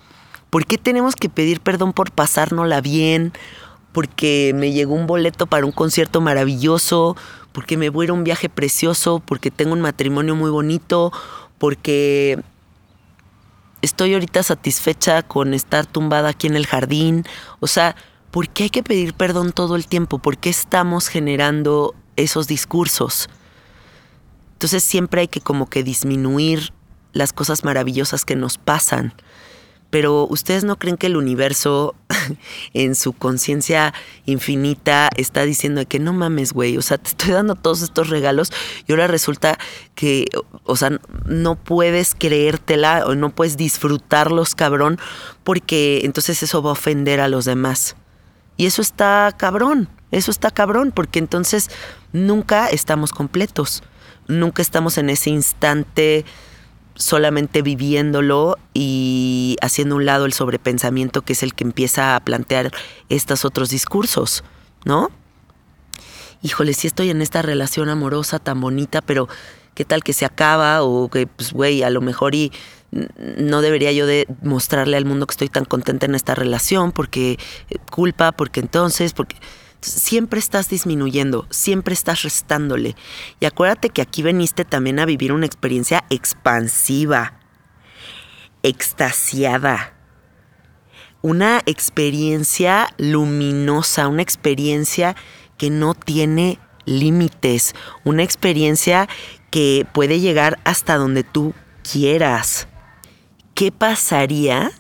¿Por 0.54 0.68
qué 0.68 0.78
tenemos 0.78 1.16
que 1.16 1.30
pedir 1.30 1.62
perdón 1.62 1.94
por 1.94 2.12
pasárnosla 2.12 2.80
bien? 2.80 3.34
Porque 3.92 4.52
me 4.54 4.72
llegó 4.72 4.94
un 4.94 5.08
boleto 5.08 5.48
para 5.48 5.66
un 5.66 5.72
concierto 5.72 6.22
maravilloso, 6.22 7.18
porque 7.54 7.76
me 7.76 7.90
voy 7.90 8.04
a 8.04 8.06
ir 8.06 8.10
a 8.12 8.14
un 8.14 8.24
viaje 8.24 8.50
precioso, 8.50 9.20
porque 9.20 9.50
tengo 9.50 9.74
un 9.74 9.82
matrimonio 9.82 10.36
muy 10.36 10.52
bonito, 10.52 11.12
porque 11.58 12.40
estoy 13.82 14.14
ahorita 14.14 14.44
satisfecha 14.44 15.24
con 15.24 15.56
estar 15.56 15.88
tumbada 15.88 16.30
aquí 16.30 16.46
en 16.46 16.56
el 16.56 16.68
jardín. 16.68 17.26
O 17.60 17.66
sea, 17.66 17.96
¿por 18.30 18.48
qué 18.48 18.66
hay 18.66 18.70
que 18.70 18.84
pedir 18.84 19.16
perdón 19.16 19.54
todo 19.54 19.76
el 19.76 19.88
tiempo? 19.88 20.20
¿Por 20.20 20.38
qué 20.38 20.52
estamos 20.52 21.08
generando 21.08 21.96
esos 22.16 22.46
discursos? 22.46 23.28
Entonces 24.52 24.84
siempre 24.84 25.22
hay 25.22 25.28
que 25.30 25.42
como 25.42 25.68
que 25.68 25.82
disminuir 25.82 26.74
las 27.12 27.34
cosas 27.34 27.64
maravillosas 27.64 28.24
que 28.24 28.36
nos 28.36 28.60
pasan 28.60 29.16
pero 29.94 30.26
ustedes 30.28 30.64
no 30.64 30.80
creen 30.80 30.98
que 30.98 31.06
el 31.06 31.16
universo 31.16 31.94
en 32.74 32.96
su 32.96 33.14
conciencia 33.14 33.94
infinita 34.26 35.08
está 35.18 35.44
diciendo 35.44 35.84
que 35.88 36.00
no 36.00 36.14
mames, 36.14 36.52
güey, 36.52 36.78
o 36.78 36.82
sea, 36.82 36.98
te 36.98 37.10
estoy 37.10 37.30
dando 37.34 37.54
todos 37.54 37.84
estos 37.84 38.10
regalos 38.10 38.52
y 38.88 38.92
ahora 38.92 39.06
resulta 39.06 39.60
que, 39.94 40.26
o 40.64 40.76
sea, 40.78 41.00
no 41.28 41.54
puedes 41.58 42.16
creértela 42.16 43.04
o 43.06 43.14
no 43.14 43.30
puedes 43.36 43.56
disfrutarlos, 43.56 44.56
cabrón, 44.56 44.98
porque 45.44 46.02
entonces 46.06 46.42
eso 46.42 46.64
va 46.64 46.72
a 46.72 46.74
ofender 46.74 47.20
a 47.20 47.28
los 47.28 47.46
demás. 47.46 47.96
Y 48.58 48.66
eso 48.66 48.82
está 48.82 49.32
cabrón, 49.38 49.90
eso 50.10 50.32
está 50.32 50.50
cabrón, 50.50 50.92
porque 50.92 51.20
entonces 51.20 51.70
nunca 52.14 52.68
estamos 52.68 53.12
completos, 53.12 53.84
nunca 54.28 54.64
estamos 54.64 54.98
en 54.98 55.12
ese 55.12 55.30
instante 55.30 56.26
solamente 56.96 57.62
viviéndolo 57.62 58.58
y 58.74 59.58
haciendo 59.62 59.96
un 59.96 60.06
lado 60.06 60.26
el 60.26 60.34
sobrepensamiento 60.34 61.22
que 61.22 61.34
es 61.34 61.44
el 61.44 61.54
que 61.54 61.64
empieza 61.64 62.16
a 62.16 62.20
plantear 62.20 62.72
estos 63.10 63.46
otros 63.46 63.70
discursos, 63.70 64.44
¿no? 64.86 65.10
Híjole, 66.42 66.74
si 66.74 66.88
estoy 66.88 67.10
en 67.10 67.22
esta 67.22 67.42
relación 67.42 67.90
amorosa 67.90 68.38
tan 68.38 68.60
bonita, 68.60 69.02
pero 69.02 69.30
¿qué 69.76 69.86
tal 69.86 70.04
que 70.04 70.14
se 70.14 70.26
acaba? 70.26 70.84
O 70.84 71.10
que, 71.10 71.26
pues, 71.26 71.54
güey, 71.54 71.84
a 71.84 71.90
lo 71.90 72.02
mejor 72.02 72.36
y 72.36 72.52
no 73.38 73.62
debería 73.62 73.92
yo 73.92 74.06
de 74.06 74.28
mostrarle 74.42 74.98
al 74.98 75.06
mundo 75.06 75.26
que 75.26 75.34
estoy 75.34 75.50
tan 75.50 75.66
contenta 75.66 76.06
en 76.06 76.16
esta 76.16 76.36
relación, 76.36 76.92
porque 76.92 77.40
eh, 77.70 77.78
culpa, 77.92 78.32
porque 78.32 78.60
entonces, 78.60 79.14
porque 79.14 79.36
siempre 79.84 80.40
estás 80.40 80.70
disminuyendo, 80.70 81.48
siempre 81.50 81.94
estás 81.94 82.24
restándole. 82.24 82.96
Y 83.40 83.46
acuérdate 83.46 83.90
que 83.90 84.02
aquí 84.02 84.24
veniste 84.24 84.66
también 84.66 85.00
a 85.00 85.06
vivir 85.06 85.32
una 85.32 85.46
experiencia 85.46 86.04
expansiva, 86.10 87.40
extasiada, 88.64 89.94
una 91.22 91.62
experiencia 91.66 92.94
luminosa, 92.98 94.08
una 94.08 94.22
experiencia 94.22 95.16
que 95.58 95.70
no 95.70 95.94
tiene 95.94 96.60
límites, 96.86 97.74
una 98.04 98.24
experiencia 98.24 99.08
que 99.52 99.86
puede 99.94 100.20
llegar 100.20 100.60
hasta 100.64 100.98
donde 100.98 101.24
tú 101.24 101.54
quieras. 101.90 102.68
¿Qué 103.54 103.72
pasaría? 103.72 104.72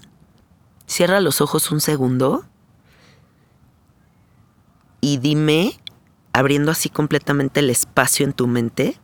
Cierra 0.85 1.19
los 1.19 1.41
ojos 1.41 1.71
un 1.71 1.79
segundo 1.79 2.45
y 5.03 5.17
dime, 5.17 5.77
abriendo 6.31 6.71
así 6.71 6.87
completamente 6.87 7.59
el 7.59 7.69
espacio 7.69 8.25
en 8.25 8.31
tu 8.31 8.47
mente, 8.47 8.97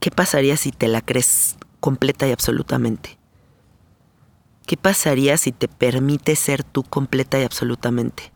¿qué 0.00 0.10
pasaría 0.10 0.56
si 0.56 0.72
te 0.72 0.88
la 0.88 1.02
crees 1.02 1.58
completa 1.80 2.26
y 2.26 2.32
absolutamente? 2.32 3.18
¿Qué 4.66 4.78
pasaría 4.78 5.36
si 5.36 5.52
te 5.52 5.68
permite 5.68 6.34
ser 6.34 6.64
tú 6.64 6.82
completa 6.82 7.38
y 7.38 7.42
absolutamente? 7.42 8.32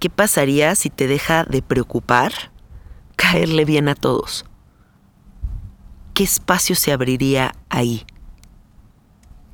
¿Qué 0.00 0.10
pasaría 0.10 0.74
si 0.74 0.90
te 0.90 1.06
deja 1.06 1.44
de 1.44 1.62
preocupar 1.62 2.52
caerle 3.16 3.64
bien 3.64 3.88
a 3.88 3.94
todos? 3.94 4.44
¿Qué 6.12 6.24
espacio 6.24 6.76
se 6.76 6.92
abriría 6.92 7.54
ahí? 7.70 8.04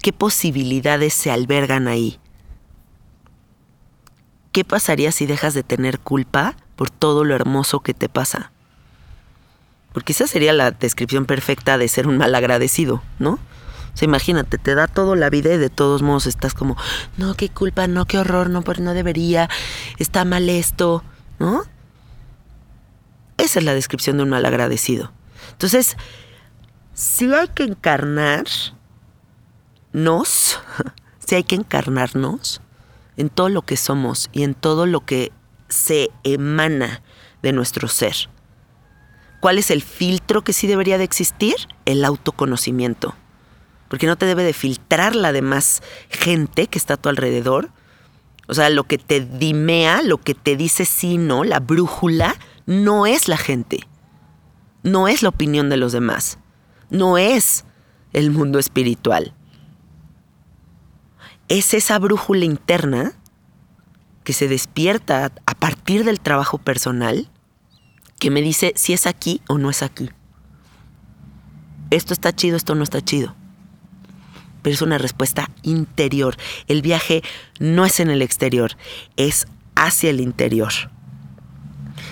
¿Qué 0.01 0.13
posibilidades 0.13 1.15
se 1.15 1.31
albergan 1.31 1.87
ahí? 1.87 2.19
¿Qué 4.53 4.65
pasaría 4.65 5.13
si 5.13 5.25
dejas 5.25 5.55
de 5.55 5.63
tener 5.63 5.99
culpa 5.99 6.55
por 6.77 6.91
todo 6.91 7.25
lo 7.25 7.35
hermoso 7.35 7.81
que 7.81 7.95
te 7.95 8.11
pasa? 8.11 8.53
Porque 9.95 10.13
esa 10.13 10.27
sería 10.27 10.53
la 10.53 10.71
descripción 10.71 11.25
perfecta 11.25 11.79
de 11.79 11.89
ser 11.89 12.07
un 12.07 12.19
mal 12.19 12.35
agradecido, 12.35 13.03
¿no? 13.19 13.33
O 13.95 13.97
sea, 13.97 14.07
imagínate, 14.07 14.59
te 14.59 14.75
da 14.75 14.87
todo 14.87 15.17
la 15.17 15.31
vida 15.31 15.53
y 15.55 15.59
de 15.59 15.71
todos 15.71 16.03
modos 16.03 16.27
estás 16.27 16.53
como, 16.55 16.77
no, 17.17 17.35
qué 17.35 17.49
culpa, 17.49 17.87
no, 17.87 18.07
qué 18.07 18.19
horror, 18.19 18.51
no, 18.51 18.63
no 18.63 18.95
debería, 18.95 19.49
está 19.99 20.25
mal 20.25 20.49
esto, 20.49 21.03
¿no? 21.39 21.63
Esa 23.39 23.59
es 23.59 23.65
la 23.65 23.75
descripción 23.75 24.19
de 24.19 24.23
un 24.23 24.31
mal 24.31 24.45
agradecido. 24.45 25.13
Entonces, 25.53 25.97
si 26.95 27.33
hay 27.33 27.49
que 27.49 27.65
encarnarnos, 27.65 28.61
si 31.27 31.35
hay 31.35 31.45
que 31.45 31.55
encarnarnos 31.55 32.61
en 33.17 33.29
todo 33.29 33.49
lo 33.49 33.63
que 33.63 33.77
somos 33.77 34.31
y 34.33 34.43
en 34.43 34.55
todo 34.55 34.87
lo 34.87 35.05
que 35.05 35.33
se 35.69 36.11
emana 36.25 37.03
de 37.43 37.53
nuestro 37.53 37.89
ser. 37.89 38.15
¿Cuál 39.41 39.59
es 39.59 39.71
el 39.71 39.83
filtro 39.83 40.43
que 40.43 40.53
sí 40.53 40.67
debería 40.67 40.99
de 40.99 41.05
existir? 41.05 41.57
El 41.85 42.05
autoconocimiento. 42.05 43.15
Porque 43.89 44.07
no 44.07 44.17
te 44.17 44.27
debe 44.27 44.45
de 44.45 44.53
filtrar 44.53 45.17
la 45.17 45.33
demás 45.33 45.83
gente 46.09 46.69
que 46.69 46.79
está 46.79 46.95
a 46.95 46.97
tu 46.97 47.09
alrededor. 47.09 47.71
O 48.47 48.55
sea, 48.55 48.71
lo 48.71 48.85
que 48.85 48.99
te 48.99 49.21
dimea, 49.21 50.03
lo 50.03 50.19
que 50.19 50.35
te 50.35 50.57
dice 50.57 50.85
sí, 50.85 51.19
no, 51.19 51.43
la 51.43 51.59
brújula, 51.59 52.37
no 52.67 53.07
es 53.07 53.29
la 53.29 53.37
gente. 53.37 53.87
No 54.85 55.09
es 55.09 55.23
la 55.23 55.31
opinión 55.31 55.69
de 55.69 55.77
los 55.77 55.93
demás. 55.93 56.39
No 56.89 57.19
es 57.19 57.65
el 58.13 58.31
mundo 58.31 58.59
espiritual. 58.59 59.35
Es 61.53 61.75
esa 61.75 61.99
brújula 61.99 62.47
interna 62.47 63.13
que 64.25 64.33
se 64.33 64.49
despierta 64.49 65.33
a 65.45 65.55
partir 65.55 66.03
del 66.03 66.19
trabajo 66.19 66.57
personal 66.57 67.29
que 68.19 68.31
me 68.31 68.41
dice 68.41 68.73
si 68.75 68.95
es 68.95 69.07
aquí 69.07 69.43
o 69.49 69.59
no 69.59 69.69
es 69.69 69.83
aquí. 69.83 70.09
Esto 71.91 72.15
está 72.15 72.35
chido, 72.35 72.57
esto 72.57 72.75
no 72.75 72.83
está 72.83 73.03
chido. 73.03 73.35
Pero 74.63 74.73
es 74.73 74.81
una 74.81 74.97
respuesta 74.97 75.51
interior. 75.61 76.39
El 76.69 76.81
viaje 76.81 77.23
no 77.61 77.85
es 77.85 78.01
en 78.01 78.09
el 78.09 78.23
exterior, 78.23 78.79
es 79.19 79.47
hacia 79.75 80.09
el 80.09 80.21
interior. 80.23 80.73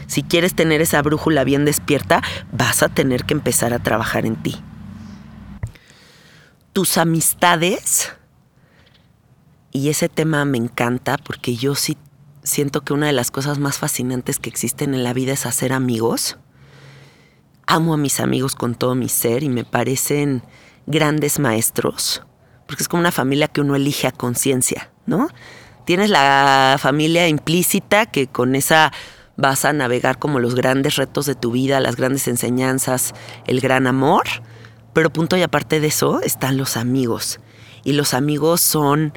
Si 0.07 0.22
quieres 0.22 0.55
tener 0.55 0.83
esa 0.83 1.00
brújula 1.00 1.44
bien 1.44 1.64
despierta, 1.64 2.22
vas 2.53 2.83
a 2.83 2.90
tener 2.90 3.24
que 3.24 3.33
empezar 3.33 3.72
a 3.72 3.79
trabajar 3.79 4.26
en 4.26 4.37
ti. 4.37 4.61
Tus 6.74 6.98
amistades, 6.98 8.12
y 9.72 9.88
ese 9.88 10.09
tema 10.09 10.44
me 10.44 10.59
encanta 10.59 11.16
porque 11.16 11.56
yo 11.56 11.74
sí 11.74 11.96
siento 12.42 12.80
que 12.80 12.92
una 12.92 13.06
de 13.06 13.12
las 13.12 13.30
cosas 13.30 13.59
más 13.59 13.78
fascinantes 13.78 14.38
que 14.38 14.50
existen 14.50 14.94
en 14.94 15.04
la 15.04 15.12
vida 15.12 15.33
es 15.33 15.46
hacer 15.46 15.72
amigos. 15.72 16.38
Amo 17.66 17.94
a 17.94 17.96
mis 17.96 18.18
amigos 18.18 18.54
con 18.54 18.74
todo 18.74 18.94
mi 18.94 19.09
ser 19.09 19.42
y 19.42 19.48
me 19.48 19.64
parecen 19.64 20.42
grandes 20.87 21.38
maestros, 21.38 22.22
porque 22.66 22.83
es 22.83 22.88
como 22.88 23.00
una 23.00 23.12
familia 23.12 23.46
que 23.46 23.61
uno 23.61 23.76
elige 23.76 24.09
a 24.09 24.12
conciencia, 24.12 24.90
¿no? 25.06 25.28
Tienes 25.85 26.11
la 26.11 26.76
familia 26.80 27.28
implícita 27.28 28.06
que 28.06 28.26
con 28.26 28.56
esa 28.56 28.92
vas 29.37 29.64
a 29.64 29.72
navegar 29.72 30.18
como 30.18 30.38
los 30.38 30.54
grandes 30.54 30.96
retos 30.96 31.26
de 31.26 31.35
tu 31.35 31.52
vida, 31.52 31.80
las 31.80 31.96
grandes 31.96 32.26
enseñanzas, 32.28 33.14
el 33.46 33.61
gran 33.61 33.87
amor, 33.87 34.24
pero 34.92 35.11
punto 35.11 35.37
y 35.37 35.42
aparte 35.42 35.80
de 35.80 35.87
eso 35.87 36.20
están 36.22 36.56
los 36.56 36.76
amigos. 36.76 37.40
Y 37.85 37.92
los 37.92 38.12
amigos 38.12 38.61
son 38.61 39.12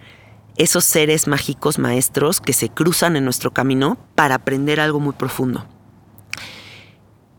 esos 0.57 0.85
seres 0.85 1.27
mágicos 1.27 1.79
maestros 1.79 2.39
que 2.39 2.53
se 2.53 2.69
cruzan 2.69 3.15
en 3.15 3.25
nuestro 3.25 3.51
camino 3.51 3.97
para 4.15 4.35
aprender 4.35 4.79
algo 4.79 4.99
muy 4.99 5.13
profundo. 5.13 5.65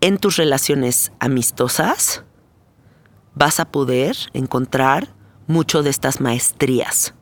En 0.00 0.18
tus 0.18 0.36
relaciones 0.36 1.12
amistosas 1.20 2.24
vas 3.34 3.60
a 3.60 3.66
poder 3.66 4.16
encontrar 4.32 5.14
mucho 5.46 5.82
de 5.82 5.90
estas 5.90 6.20
maestrías. 6.20 7.14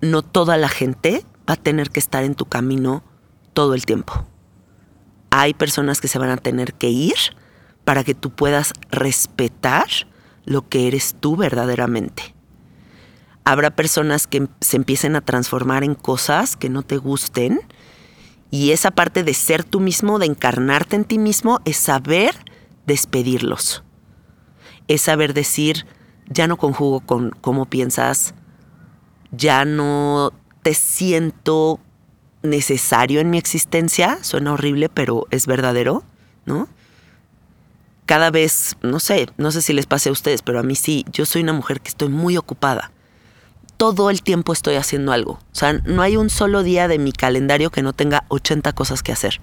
No 0.00 0.22
toda 0.22 0.56
la 0.56 0.68
gente 0.68 1.24
va 1.48 1.54
a 1.54 1.56
tener 1.56 1.90
que 1.90 2.00
estar 2.00 2.24
en 2.24 2.34
tu 2.34 2.46
camino 2.46 3.02
todo 3.54 3.74
el 3.74 3.86
tiempo. 3.86 4.26
Hay 5.30 5.54
personas 5.54 6.00
que 6.00 6.08
se 6.08 6.18
van 6.18 6.30
a 6.30 6.36
tener 6.36 6.74
que 6.74 6.88
ir 6.88 7.16
para 7.84 8.04
que 8.04 8.14
tú 8.14 8.30
puedas 8.30 8.72
respetar 8.90 9.86
lo 10.44 10.68
que 10.68 10.88
eres 10.88 11.16
tú 11.18 11.36
verdaderamente 11.36 12.35
habrá 13.46 13.70
personas 13.70 14.26
que 14.26 14.48
se 14.60 14.76
empiecen 14.76 15.14
a 15.14 15.20
transformar 15.20 15.84
en 15.84 15.94
cosas 15.94 16.56
que 16.56 16.68
no 16.68 16.82
te 16.82 16.96
gusten. 16.96 17.60
Y 18.50 18.72
esa 18.72 18.90
parte 18.90 19.22
de 19.22 19.34
ser 19.34 19.62
tú 19.62 19.78
mismo, 19.78 20.18
de 20.18 20.26
encarnarte 20.26 20.96
en 20.96 21.04
ti 21.04 21.16
mismo, 21.16 21.60
es 21.64 21.76
saber 21.76 22.34
despedirlos. 22.86 23.84
Es 24.88 25.02
saber 25.02 25.32
decir, 25.32 25.86
ya 26.28 26.48
no 26.48 26.56
conjugo 26.56 27.00
con 27.00 27.30
cómo 27.40 27.66
piensas, 27.66 28.34
ya 29.30 29.64
no 29.64 30.32
te 30.62 30.74
siento 30.74 31.78
necesario 32.42 33.20
en 33.20 33.30
mi 33.30 33.38
existencia. 33.38 34.18
Suena 34.22 34.54
horrible, 34.54 34.88
pero 34.88 35.28
es 35.30 35.46
verdadero, 35.46 36.02
¿no? 36.46 36.68
Cada 38.06 38.32
vez, 38.32 38.76
no 38.82 38.98
sé, 38.98 39.28
no 39.36 39.52
sé 39.52 39.62
si 39.62 39.72
les 39.72 39.86
pase 39.86 40.08
a 40.08 40.12
ustedes, 40.12 40.42
pero 40.42 40.58
a 40.58 40.64
mí 40.64 40.74
sí, 40.74 41.04
yo 41.12 41.26
soy 41.26 41.42
una 41.42 41.52
mujer 41.52 41.80
que 41.80 41.90
estoy 41.90 42.08
muy 42.08 42.36
ocupada 42.36 42.90
todo 43.76 44.10
el 44.10 44.22
tiempo 44.22 44.52
estoy 44.52 44.76
haciendo 44.76 45.12
algo. 45.12 45.32
O 45.32 45.54
sea, 45.54 45.74
no 45.84 46.02
hay 46.02 46.16
un 46.16 46.30
solo 46.30 46.62
día 46.62 46.88
de 46.88 46.98
mi 46.98 47.12
calendario 47.12 47.70
que 47.70 47.82
no 47.82 47.92
tenga 47.92 48.24
80 48.28 48.72
cosas 48.72 49.02
que 49.02 49.12
hacer. 49.12 49.40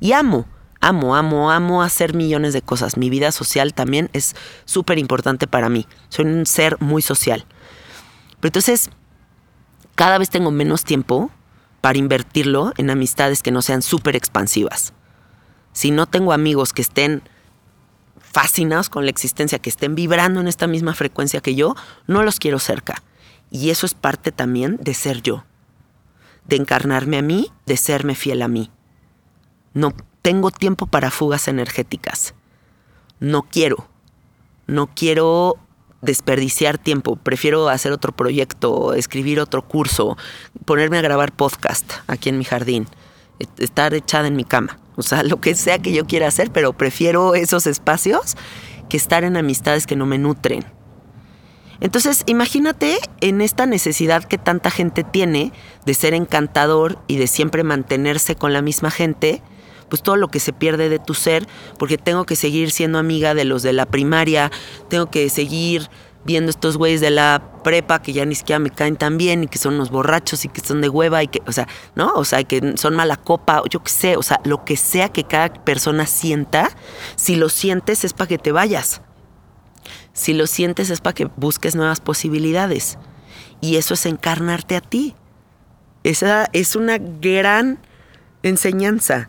Y 0.00 0.12
amo, 0.12 0.46
amo, 0.80 1.16
amo, 1.16 1.50
amo 1.50 1.82
hacer 1.82 2.14
millones 2.14 2.52
de 2.52 2.62
cosas. 2.62 2.96
Mi 2.96 3.10
vida 3.10 3.32
social 3.32 3.74
también 3.74 4.10
es 4.12 4.34
súper 4.64 4.98
importante 4.98 5.46
para 5.46 5.68
mí. 5.68 5.86
Soy 6.08 6.26
un 6.26 6.46
ser 6.46 6.80
muy 6.80 7.02
social. 7.02 7.46
Pero 8.40 8.48
entonces, 8.48 8.90
cada 9.94 10.18
vez 10.18 10.30
tengo 10.30 10.50
menos 10.50 10.84
tiempo 10.84 11.30
para 11.80 11.98
invertirlo 11.98 12.72
en 12.76 12.90
amistades 12.90 13.42
que 13.42 13.52
no 13.52 13.62
sean 13.62 13.82
súper 13.82 14.16
expansivas. 14.16 14.92
Si 15.72 15.90
no 15.90 16.06
tengo 16.06 16.32
amigos 16.32 16.72
que 16.72 16.82
estén 16.82 17.22
fascinados 18.32 18.90
con 18.90 19.04
la 19.04 19.10
existencia, 19.10 19.58
que 19.58 19.70
estén 19.70 19.94
vibrando 19.94 20.40
en 20.40 20.48
esta 20.48 20.66
misma 20.66 20.94
frecuencia 20.94 21.40
que 21.40 21.54
yo, 21.54 21.74
no 22.06 22.22
los 22.22 22.38
quiero 22.38 22.58
cerca. 22.58 23.02
Y 23.50 23.70
eso 23.70 23.86
es 23.86 23.94
parte 23.94 24.32
también 24.32 24.78
de 24.80 24.94
ser 24.94 25.22
yo, 25.22 25.44
de 26.46 26.56
encarnarme 26.56 27.18
a 27.18 27.22
mí, 27.22 27.52
de 27.66 27.76
serme 27.76 28.14
fiel 28.14 28.42
a 28.42 28.48
mí. 28.48 28.70
No 29.72 29.92
tengo 30.22 30.50
tiempo 30.50 30.86
para 30.86 31.10
fugas 31.10 31.48
energéticas. 31.48 32.34
No 33.20 33.42
quiero. 33.42 33.88
No 34.66 34.88
quiero 34.88 35.56
desperdiciar 36.02 36.78
tiempo. 36.78 37.16
Prefiero 37.16 37.68
hacer 37.68 37.92
otro 37.92 38.12
proyecto, 38.12 38.94
escribir 38.94 39.40
otro 39.40 39.62
curso, 39.66 40.16
ponerme 40.64 40.98
a 40.98 41.02
grabar 41.02 41.32
podcast 41.32 41.92
aquí 42.06 42.28
en 42.28 42.38
mi 42.38 42.44
jardín, 42.44 42.88
estar 43.58 43.94
echada 43.94 44.28
en 44.28 44.36
mi 44.36 44.44
cama. 44.44 44.78
O 44.96 45.02
sea, 45.02 45.22
lo 45.22 45.40
que 45.40 45.54
sea 45.54 45.78
que 45.78 45.92
yo 45.92 46.06
quiera 46.06 46.28
hacer, 46.28 46.50
pero 46.50 46.72
prefiero 46.72 47.34
esos 47.34 47.66
espacios 47.66 48.36
que 48.88 48.96
estar 48.96 49.24
en 49.24 49.36
amistades 49.36 49.86
que 49.86 49.96
no 49.96 50.06
me 50.06 50.18
nutren. 50.18 50.64
Entonces, 51.80 52.22
imagínate 52.26 52.98
en 53.20 53.40
esta 53.40 53.66
necesidad 53.66 54.24
que 54.24 54.38
tanta 54.38 54.70
gente 54.70 55.04
tiene 55.04 55.52
de 55.84 55.94
ser 55.94 56.14
encantador 56.14 56.98
y 57.06 57.16
de 57.16 57.26
siempre 57.26 57.64
mantenerse 57.64 58.34
con 58.34 58.52
la 58.52 58.62
misma 58.62 58.90
gente, 58.90 59.42
pues 59.88 60.02
todo 60.02 60.16
lo 60.16 60.28
que 60.28 60.40
se 60.40 60.52
pierde 60.52 60.88
de 60.88 60.98
tu 60.98 61.14
ser, 61.14 61.46
porque 61.78 61.98
tengo 61.98 62.24
que 62.24 62.36
seguir 62.36 62.70
siendo 62.70 62.98
amiga 62.98 63.34
de 63.34 63.44
los 63.44 63.62
de 63.62 63.72
la 63.72 63.86
primaria, 63.86 64.50
tengo 64.88 65.06
que 65.10 65.28
seguir 65.28 65.88
viendo 66.24 66.50
estos 66.50 66.76
güeyes 66.76 67.00
de 67.00 67.10
la 67.10 67.52
prepa 67.62 68.02
que 68.02 68.12
ya 68.12 68.24
ni 68.24 68.34
siquiera 68.34 68.58
me 68.58 68.70
caen 68.70 68.96
tan 68.96 69.16
bien 69.16 69.44
y 69.44 69.46
que 69.46 69.58
son 69.58 69.74
unos 69.74 69.90
borrachos 69.90 70.44
y 70.44 70.48
que 70.48 70.60
son 70.60 70.80
de 70.80 70.88
hueva 70.88 71.22
y 71.22 71.28
que, 71.28 71.40
o 71.46 71.52
sea, 71.52 71.68
¿no? 71.94 72.12
O 72.14 72.24
sea, 72.24 72.42
que 72.42 72.74
son 72.76 72.96
mala 72.96 73.16
copa, 73.16 73.62
yo 73.70 73.82
qué 73.82 73.90
sé, 73.90 74.16
o 74.16 74.22
sea, 74.22 74.40
lo 74.44 74.64
que 74.64 74.76
sea 74.76 75.08
que 75.08 75.24
cada 75.24 75.52
persona 75.52 76.04
sienta, 76.06 76.70
si 77.14 77.36
lo 77.36 77.48
sientes 77.48 78.04
es 78.04 78.12
para 78.12 78.28
que 78.28 78.38
te 78.38 78.50
vayas. 78.50 79.00
Si 80.16 80.32
lo 80.32 80.46
sientes 80.46 80.88
es 80.88 81.02
para 81.02 81.12
que 81.12 81.26
busques 81.36 81.76
nuevas 81.76 82.00
posibilidades. 82.00 82.96
Y 83.60 83.76
eso 83.76 83.92
es 83.92 84.06
encarnarte 84.06 84.74
a 84.74 84.80
ti. 84.80 85.14
Esa 86.04 86.48
es 86.54 86.74
una 86.74 86.96
gran 86.96 87.78
enseñanza. 88.42 89.28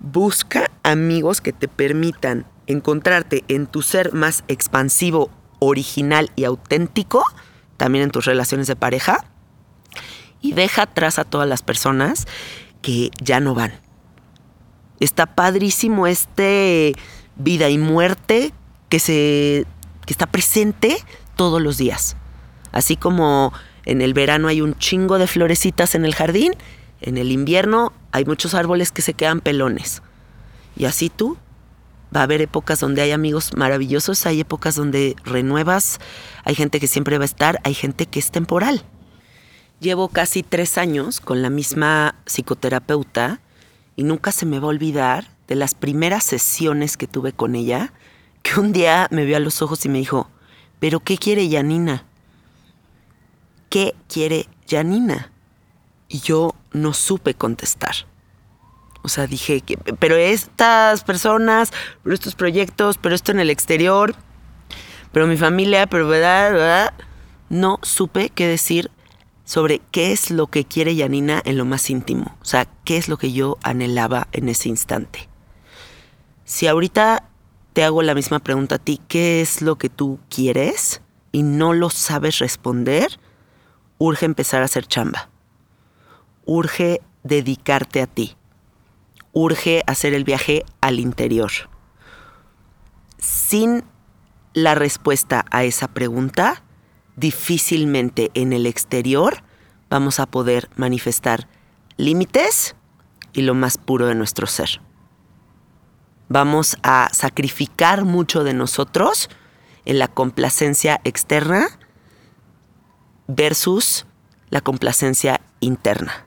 Busca 0.00 0.72
amigos 0.82 1.40
que 1.40 1.52
te 1.52 1.68
permitan 1.68 2.46
encontrarte 2.66 3.44
en 3.46 3.68
tu 3.68 3.82
ser 3.82 4.12
más 4.12 4.42
expansivo, 4.48 5.30
original 5.60 6.32
y 6.34 6.42
auténtico, 6.42 7.22
también 7.76 8.02
en 8.02 8.10
tus 8.10 8.24
relaciones 8.24 8.66
de 8.66 8.74
pareja, 8.74 9.24
y 10.40 10.52
deja 10.52 10.82
atrás 10.82 11.20
a 11.20 11.24
todas 11.24 11.48
las 11.48 11.62
personas 11.62 12.26
que 12.82 13.10
ya 13.22 13.38
no 13.38 13.54
van. 13.54 13.72
Está 14.98 15.26
padrísimo 15.26 16.08
este 16.08 16.96
vida 17.36 17.68
y 17.68 17.78
muerte 17.78 18.52
que 18.88 18.98
se 18.98 19.66
que 20.06 20.12
está 20.12 20.26
presente 20.26 20.96
todos 21.36 21.60
los 21.60 21.76
días. 21.78 22.16
Así 22.72 22.96
como 22.96 23.52
en 23.84 24.02
el 24.02 24.14
verano 24.14 24.48
hay 24.48 24.60
un 24.60 24.76
chingo 24.76 25.18
de 25.18 25.26
florecitas 25.26 25.94
en 25.94 26.04
el 26.04 26.14
jardín, 26.14 26.54
en 27.00 27.18
el 27.18 27.32
invierno 27.32 27.92
hay 28.12 28.24
muchos 28.24 28.54
árboles 28.54 28.92
que 28.92 29.02
se 29.02 29.14
quedan 29.14 29.40
pelones. 29.40 30.02
Y 30.76 30.86
así 30.86 31.08
tú, 31.10 31.36
va 32.14 32.20
a 32.20 32.24
haber 32.24 32.40
épocas 32.40 32.80
donde 32.80 33.02
hay 33.02 33.10
amigos 33.10 33.56
maravillosos, 33.56 34.26
hay 34.26 34.40
épocas 34.40 34.74
donde 34.76 35.16
renuevas, 35.24 35.98
hay 36.44 36.54
gente 36.54 36.80
que 36.80 36.86
siempre 36.86 37.18
va 37.18 37.24
a 37.24 37.26
estar, 37.26 37.60
hay 37.64 37.74
gente 37.74 38.06
que 38.06 38.18
es 38.18 38.30
temporal. 38.30 38.84
Llevo 39.80 40.08
casi 40.08 40.42
tres 40.42 40.78
años 40.78 41.20
con 41.20 41.42
la 41.42 41.50
misma 41.50 42.14
psicoterapeuta 42.26 43.40
y 43.96 44.04
nunca 44.04 44.32
se 44.32 44.46
me 44.46 44.58
va 44.58 44.66
a 44.66 44.70
olvidar 44.70 45.28
de 45.48 45.56
las 45.56 45.74
primeras 45.74 46.24
sesiones 46.24 46.96
que 46.96 47.06
tuve 47.06 47.32
con 47.32 47.54
ella, 47.54 47.92
que 48.44 48.60
un 48.60 48.72
día 48.72 49.08
me 49.10 49.24
vio 49.24 49.38
a 49.38 49.40
los 49.40 49.62
ojos 49.62 49.84
y 49.86 49.88
me 49.88 49.98
dijo, 49.98 50.28
¿pero 50.78 51.00
qué 51.00 51.16
quiere 51.16 51.50
Janina? 51.50 52.04
¿Qué 53.70 53.94
quiere 54.06 54.46
Janina? 54.68 55.32
Y 56.08 56.20
yo 56.20 56.54
no 56.72 56.92
supe 56.92 57.34
contestar. 57.34 57.94
O 59.02 59.08
sea, 59.08 59.26
dije, 59.26 59.62
pero 59.98 60.16
estas 60.16 61.04
personas, 61.04 61.72
pero 62.02 62.14
estos 62.14 62.34
proyectos, 62.34 62.98
pero 62.98 63.14
esto 63.14 63.32
en 63.32 63.40
el 63.40 63.50
exterior, 63.50 64.14
pero 65.10 65.26
mi 65.26 65.38
familia, 65.38 65.86
pero 65.86 66.06
verdad, 66.06 66.52
verdad. 66.52 66.94
No 67.48 67.78
supe 67.82 68.28
qué 68.28 68.46
decir 68.46 68.90
sobre 69.44 69.80
qué 69.90 70.12
es 70.12 70.30
lo 70.30 70.48
que 70.48 70.64
quiere 70.64 70.96
Yanina 70.96 71.40
en 71.46 71.56
lo 71.56 71.64
más 71.64 71.88
íntimo. 71.88 72.36
O 72.42 72.44
sea, 72.44 72.66
qué 72.84 72.98
es 72.98 73.08
lo 73.08 73.16
que 73.16 73.32
yo 73.32 73.56
anhelaba 73.62 74.28
en 74.32 74.50
ese 74.50 74.68
instante. 74.68 75.28
Si 76.44 76.66
ahorita 76.66 77.28
te 77.74 77.82
hago 77.82 78.02
la 78.02 78.14
misma 78.14 78.38
pregunta 78.38 78.76
a 78.76 78.78
ti, 78.78 79.00
¿qué 79.08 79.42
es 79.42 79.60
lo 79.60 79.76
que 79.76 79.90
tú 79.90 80.20
quieres? 80.30 81.02
Y 81.32 81.42
no 81.42 81.72
lo 81.72 81.90
sabes 81.90 82.38
responder, 82.38 83.18
urge 83.98 84.24
empezar 84.24 84.62
a 84.62 84.66
hacer 84.66 84.86
chamba. 84.86 85.28
Urge 86.46 87.00
dedicarte 87.24 88.00
a 88.00 88.06
ti. 88.06 88.36
Urge 89.32 89.82
hacer 89.88 90.14
el 90.14 90.22
viaje 90.22 90.64
al 90.80 91.00
interior. 91.00 91.50
Sin 93.18 93.82
la 94.52 94.76
respuesta 94.76 95.44
a 95.50 95.64
esa 95.64 95.88
pregunta, 95.88 96.62
difícilmente 97.16 98.30
en 98.34 98.52
el 98.52 98.66
exterior 98.66 99.42
vamos 99.90 100.20
a 100.20 100.26
poder 100.26 100.70
manifestar 100.76 101.48
límites 101.96 102.76
y 103.32 103.42
lo 103.42 103.54
más 103.54 103.78
puro 103.78 104.06
de 104.06 104.14
nuestro 104.14 104.46
ser. 104.46 104.80
Vamos 106.34 106.78
a 106.82 107.10
sacrificar 107.12 108.04
mucho 108.04 108.42
de 108.42 108.54
nosotros 108.54 109.30
en 109.84 110.00
la 110.00 110.08
complacencia 110.08 111.00
externa 111.04 111.68
versus 113.28 114.04
la 114.50 114.60
complacencia 114.60 115.40
interna. 115.60 116.26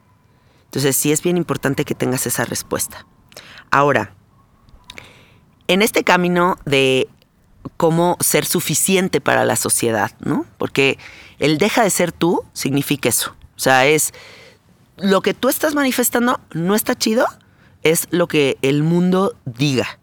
Entonces 0.64 0.96
sí 0.96 1.12
es 1.12 1.20
bien 1.20 1.36
importante 1.36 1.84
que 1.84 1.94
tengas 1.94 2.26
esa 2.26 2.46
respuesta. 2.46 3.04
Ahora, 3.70 4.14
en 5.66 5.82
este 5.82 6.04
camino 6.04 6.56
de 6.64 7.06
cómo 7.76 8.16
ser 8.20 8.46
suficiente 8.46 9.20
para 9.20 9.44
la 9.44 9.56
sociedad, 9.56 10.12
¿no? 10.20 10.46
Porque 10.56 10.96
el 11.38 11.58
deja 11.58 11.82
de 11.82 11.90
ser 11.90 12.12
tú 12.12 12.46
significa 12.54 13.10
eso. 13.10 13.36
O 13.56 13.60
sea, 13.60 13.84
es 13.84 14.14
lo 14.96 15.20
que 15.20 15.34
tú 15.34 15.50
estás 15.50 15.74
manifestando 15.74 16.40
no 16.54 16.74
está 16.74 16.94
chido, 16.94 17.26
es 17.82 18.08
lo 18.10 18.28
que 18.28 18.58
el 18.62 18.82
mundo 18.82 19.34
diga. 19.44 19.98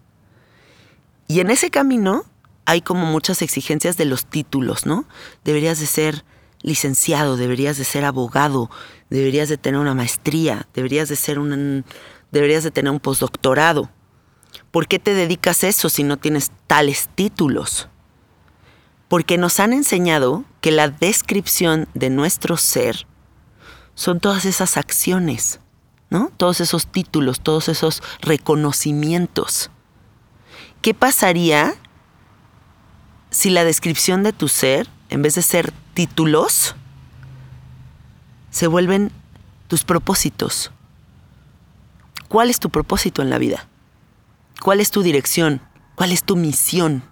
Y 1.28 1.40
en 1.40 1.50
ese 1.50 1.70
camino 1.70 2.24
hay 2.66 2.82
como 2.82 3.06
muchas 3.06 3.42
exigencias 3.42 3.98
de 3.98 4.06
los 4.06 4.26
títulos, 4.26 4.86
¿no? 4.86 5.06
Deberías 5.44 5.80
de 5.80 5.86
ser 5.86 6.26
licenciado, 6.62 7.38
deberías 7.38 7.78
de 7.78 7.84
ser 7.84 8.06
abogado, 8.06 8.72
deberías 9.10 9.50
de 9.50 9.58
tener 9.58 9.80
una 9.80 9.94
maestría, 9.94 10.68
deberías 10.74 11.10
de 11.10 11.16
ser 11.16 11.38
un 11.40 11.86
deberías 12.32 12.64
de 12.64 12.72
tener 12.72 12.92
un 12.92 13.00
postdoctorado. 13.00 13.90
¿Por 14.72 14.88
qué 14.88 15.00
te 15.00 15.14
dedicas 15.14 15.64
a 15.64 15.68
eso 15.68 15.90
si 15.90 16.04
no 16.04 16.18
tienes 16.18 16.52
tales 16.68 17.10
títulos? 17.16 17.88
Porque 19.08 19.38
nos 19.38 19.60
han 19.60 19.74
enseñado 19.74 20.44
que 20.60 20.72
la 20.72 20.90
descripción 20.90 21.88
de 21.94 22.10
nuestro 22.10 22.58
ser 22.58 23.08
son 23.94 24.20
todas 24.20 24.46
esas 24.46 24.76
acciones, 24.76 25.60
Todos 26.38 26.62
esos 26.62 26.88
títulos, 26.88 27.40
todos 27.42 27.70
esos 27.70 28.02
reconocimientos. 28.22 29.72
¿Qué 30.82 30.94
pasaría 30.94 31.76
si 33.32 33.50
la 33.50 33.64
descripción 33.64 34.24
de 34.24 34.34
tu 34.34 34.48
ser, 34.48 34.88
en 35.10 35.22
vez 35.22 35.36
de 35.36 35.42
ser 35.42 35.74
títulos, 35.94 36.76
se 38.52 38.68
vuelven 38.68 39.12
tus 39.68 39.84
propósitos? 39.84 40.72
¿Cuál 42.28 42.50
es 42.50 42.60
tu 42.60 42.70
propósito 42.70 43.22
en 43.22 43.30
la 43.30 43.38
vida? 43.38 43.68
¿Cuál 44.62 44.80
es 44.80 44.92
tu 44.92 45.02
dirección? 45.02 45.62
¿Cuál 45.96 46.12
es 46.12 46.24
tu 46.24 46.36
misión? 46.36 47.04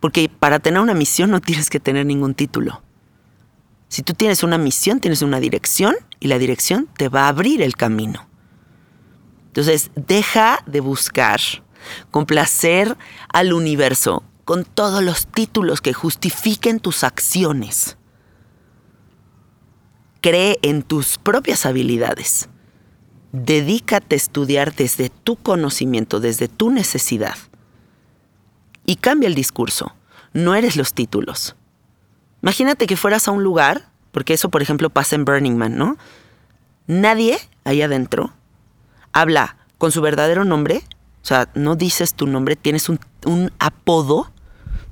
Porque 0.00 0.28
para 0.28 0.58
tener 0.58 0.80
una 0.80 0.94
misión 0.94 1.30
no 1.30 1.40
tienes 1.40 1.70
que 1.70 1.80
tener 1.80 2.06
ningún 2.06 2.34
título. 2.34 2.82
Si 3.92 4.02
tú 4.02 4.14
tienes 4.14 4.42
una 4.42 4.56
misión, 4.56 5.00
tienes 5.00 5.20
una 5.20 5.38
dirección 5.38 5.94
y 6.18 6.28
la 6.28 6.38
dirección 6.38 6.88
te 6.96 7.10
va 7.10 7.26
a 7.26 7.28
abrir 7.28 7.60
el 7.60 7.76
camino. 7.76 8.26
Entonces, 9.48 9.90
deja 9.94 10.60
de 10.64 10.80
buscar 10.80 11.38
complacer 12.10 12.96
al 13.28 13.52
universo 13.52 14.22
con 14.46 14.64
todos 14.64 15.02
los 15.02 15.26
títulos 15.26 15.82
que 15.82 15.92
justifiquen 15.92 16.80
tus 16.80 17.04
acciones. 17.04 17.98
Cree 20.22 20.58
en 20.62 20.82
tus 20.82 21.18
propias 21.18 21.66
habilidades 21.66 22.48
dedícate 23.32 24.14
a 24.14 24.16
estudiar 24.16 24.74
desde 24.74 25.10
tu 25.10 25.36
conocimiento, 25.36 26.18
desde 26.18 26.48
tu 26.48 26.70
necesidad. 26.70 27.36
Y 28.86 28.96
cambia 28.96 29.26
el 29.26 29.34
discurso. 29.34 29.94
No 30.32 30.54
eres 30.54 30.76
los 30.76 30.94
títulos. 30.94 31.56
Imagínate 32.42 32.86
que 32.86 32.96
fueras 32.96 33.28
a 33.28 33.30
un 33.30 33.42
lugar, 33.42 33.88
porque 34.10 34.34
eso 34.34 34.50
por 34.50 34.62
ejemplo 34.62 34.90
pasa 34.90 35.16
en 35.16 35.24
Burning 35.24 35.56
Man, 35.56 35.76
¿no? 35.76 35.96
Nadie 36.86 37.38
ahí 37.64 37.82
adentro 37.82 38.32
habla 39.12 39.56
con 39.78 39.92
su 39.92 40.00
verdadero 40.00 40.44
nombre, 40.44 40.82
o 41.22 41.24
sea, 41.24 41.48
no 41.54 41.76
dices 41.76 42.14
tu 42.14 42.26
nombre, 42.26 42.56
tienes 42.56 42.88
un, 42.88 42.98
apodo 43.58 44.32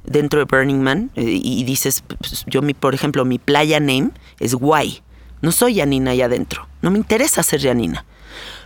dentro 0.04 0.38
de 0.38 0.44
Burning 0.44 0.80
Man 0.80 1.10
eh, 1.16 1.40
y 1.42 1.64
dices, 1.64 2.02
pues, 2.02 2.44
yo 2.46 2.62
mi, 2.62 2.74
por 2.74 2.94
ejemplo, 2.94 3.24
mi 3.24 3.38
playa 3.38 3.80
name 3.80 4.10
es 4.38 4.54
Guay. 4.54 5.02
No 5.42 5.52
soy 5.52 5.76
Janina 5.76 6.12
ahí 6.12 6.22
adentro. 6.22 6.68
No 6.82 6.90
me 6.90 6.98
interesa 6.98 7.42
ser 7.42 7.62
Janina. 7.62 8.04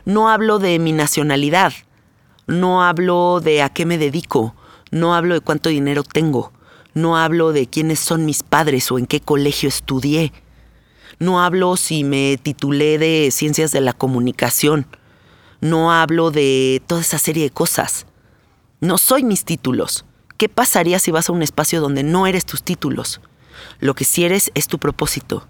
No 0.04 0.28
hablo 0.28 0.58
de 0.58 0.78
mi 0.78 0.92
nacionalidad, 0.92 1.72
no 2.46 2.82
hablo 2.82 3.40
de 3.40 3.62
a 3.62 3.70
qué 3.70 3.86
me 3.86 3.96
dedico, 3.96 4.54
no 4.90 5.14
hablo 5.14 5.34
de 5.34 5.40
cuánto 5.40 5.70
dinero 5.70 6.02
tengo, 6.02 6.52
no 6.94 7.16
hablo 7.16 7.52
de 7.52 7.66
quiénes 7.66 8.00
son 8.00 8.24
mis 8.24 8.42
padres 8.42 8.90
o 8.90 8.98
en 8.98 9.06
qué 9.06 9.20
colegio 9.20 9.68
estudié, 9.68 10.32
no 11.18 11.42
hablo 11.42 11.76
si 11.76 12.04
me 12.04 12.38
titulé 12.42 12.98
de 12.98 13.30
ciencias 13.30 13.72
de 13.72 13.80
la 13.80 13.92
comunicación, 13.92 14.86
no 15.60 15.92
hablo 15.92 16.30
de 16.30 16.82
toda 16.86 17.00
esa 17.00 17.18
serie 17.18 17.44
de 17.44 17.50
cosas. 17.50 18.06
No 18.80 18.98
soy 18.98 19.22
mis 19.22 19.44
títulos. 19.44 20.04
¿Qué 20.36 20.48
pasaría 20.48 20.98
si 20.98 21.10
vas 21.10 21.28
a 21.28 21.32
un 21.32 21.42
espacio 21.42 21.80
donde 21.80 22.02
no 22.02 22.26
eres 22.26 22.44
tus 22.44 22.62
títulos? 22.62 23.20
Lo 23.78 23.94
que 23.94 24.04
sí 24.04 24.24
eres 24.24 24.50
es 24.54 24.66
tu 24.66 24.78
propósito, 24.78 25.46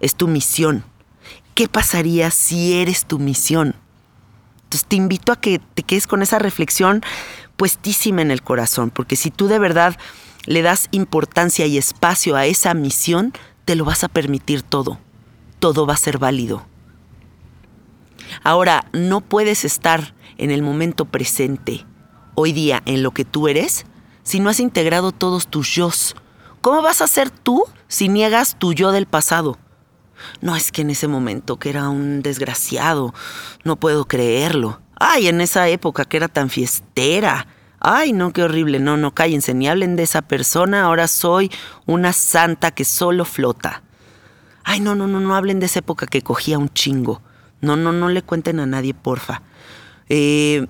es 0.00 0.14
tu 0.14 0.28
misión, 0.28 0.84
¿qué 1.54 1.68
pasaría 1.68 2.30
si 2.30 2.74
eres 2.74 3.06
tu 3.06 3.18
misión? 3.18 3.74
Entonces 4.64 4.88
te 4.88 4.96
invito 4.96 5.32
a 5.32 5.40
que 5.40 5.58
te 5.58 5.82
quedes 5.82 6.06
con 6.06 6.22
esa 6.22 6.38
reflexión 6.38 7.02
puestísima 7.56 8.22
en 8.22 8.30
el 8.30 8.42
corazón, 8.42 8.90
porque 8.90 9.16
si 9.16 9.30
tú 9.30 9.48
de 9.48 9.58
verdad 9.58 9.98
le 10.46 10.62
das 10.62 10.88
importancia 10.90 11.66
y 11.66 11.78
espacio 11.78 12.36
a 12.36 12.46
esa 12.46 12.74
misión, 12.74 13.32
te 13.64 13.76
lo 13.76 13.84
vas 13.84 14.04
a 14.04 14.08
permitir 14.08 14.62
todo. 14.62 14.98
Todo 15.58 15.86
va 15.86 15.94
a 15.94 15.98
ser 15.98 16.18
válido. 16.18 16.64
Ahora, 18.42 18.84
no 18.92 19.20
puedes 19.20 19.64
estar 19.64 20.14
en 20.38 20.50
el 20.50 20.62
momento 20.62 21.04
presente, 21.04 21.86
hoy 22.34 22.52
día, 22.52 22.82
en 22.86 23.02
lo 23.02 23.12
que 23.12 23.24
tú 23.24 23.48
eres, 23.48 23.84
si 24.22 24.40
no 24.40 24.50
has 24.50 24.60
integrado 24.60 25.12
todos 25.12 25.46
tus 25.46 25.74
yo. 25.74 25.90
¿Cómo 26.60 26.82
vas 26.82 27.02
a 27.02 27.06
ser 27.06 27.30
tú 27.30 27.64
si 27.88 28.08
niegas 28.08 28.58
tu 28.58 28.72
yo 28.72 28.92
del 28.92 29.06
pasado? 29.06 29.58
No 30.40 30.56
es 30.56 30.70
que 30.70 30.82
en 30.82 30.90
ese 30.90 31.08
momento 31.08 31.58
que 31.58 31.70
era 31.70 31.88
un 31.88 32.22
desgraciado, 32.22 33.12
no 33.64 33.76
puedo 33.76 34.04
creerlo. 34.04 34.80
Ay, 34.98 35.28
en 35.28 35.40
esa 35.40 35.68
época 35.68 36.04
que 36.04 36.16
era 36.16 36.28
tan 36.28 36.48
fiestera. 36.48 37.48
Ay, 37.84 38.12
no, 38.12 38.32
qué 38.32 38.44
horrible. 38.44 38.78
No, 38.78 38.96
no 38.96 39.12
cállense, 39.12 39.54
ni 39.54 39.68
hablen 39.68 39.96
de 39.96 40.04
esa 40.04 40.22
persona. 40.22 40.84
Ahora 40.84 41.08
soy 41.08 41.50
una 41.84 42.12
santa 42.12 42.70
que 42.70 42.84
solo 42.84 43.24
flota. 43.24 43.82
Ay, 44.62 44.78
no, 44.78 44.94
no, 44.94 45.08
no, 45.08 45.18
no 45.18 45.34
hablen 45.34 45.58
de 45.58 45.66
esa 45.66 45.80
época 45.80 46.06
que 46.06 46.22
cogía 46.22 46.58
un 46.58 46.68
chingo. 46.68 47.20
No, 47.60 47.76
no, 47.76 47.92
no 47.92 48.08
le 48.08 48.22
cuenten 48.22 48.60
a 48.60 48.66
nadie, 48.66 48.94
porfa. 48.94 49.42
Eh, 50.08 50.68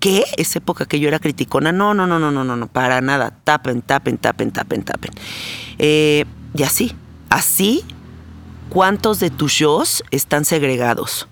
¿Qué? 0.00 0.24
¿Esa 0.36 0.58
época 0.58 0.84
que 0.84 1.00
yo 1.00 1.08
era 1.08 1.18
criticona? 1.18 1.72
No, 1.72 1.94
no, 1.94 2.06
no, 2.06 2.18
no, 2.18 2.30
no, 2.30 2.44
no, 2.44 2.56
no, 2.56 2.66
para 2.66 3.00
nada. 3.00 3.30
Tapen, 3.42 3.80
tapen, 3.80 4.18
tapen, 4.18 4.50
tapen, 4.50 4.82
tapen. 4.82 5.12
Eh, 5.78 6.26
y 6.54 6.62
así, 6.62 6.94
así, 7.30 7.84
¿cuántos 8.68 9.18
de 9.18 9.30
tus 9.30 9.52
shows 9.52 10.04
están 10.10 10.44
segregados? 10.44 11.26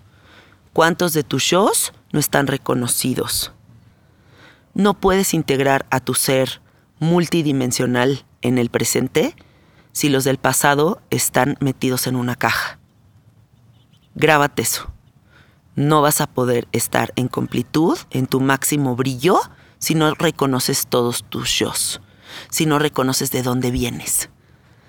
¿Cuántos 0.72 1.12
de 1.12 1.22
tus 1.22 1.42
shows 1.42 1.92
no 2.12 2.20
están 2.20 2.46
reconocidos? 2.46 3.52
No 4.78 4.94
puedes 4.94 5.34
integrar 5.34 5.86
a 5.90 5.98
tu 5.98 6.14
ser 6.14 6.62
multidimensional 7.00 8.24
en 8.42 8.58
el 8.58 8.70
presente 8.70 9.34
si 9.90 10.08
los 10.08 10.22
del 10.22 10.38
pasado 10.38 11.02
están 11.10 11.56
metidos 11.58 12.06
en 12.06 12.14
una 12.14 12.36
caja. 12.36 12.78
Grábate 14.14 14.62
eso. 14.62 14.92
No 15.74 16.00
vas 16.00 16.20
a 16.20 16.28
poder 16.28 16.68
estar 16.70 17.12
en 17.16 17.26
completud, 17.26 17.98
en 18.10 18.28
tu 18.28 18.38
máximo 18.38 18.94
brillo, 18.94 19.40
si 19.80 19.96
no 19.96 20.14
reconoces 20.14 20.86
todos 20.86 21.24
tus 21.24 21.48
shows, 21.48 22.00
si 22.48 22.64
no 22.64 22.78
reconoces 22.78 23.32
de 23.32 23.42
dónde 23.42 23.72
vienes, 23.72 24.30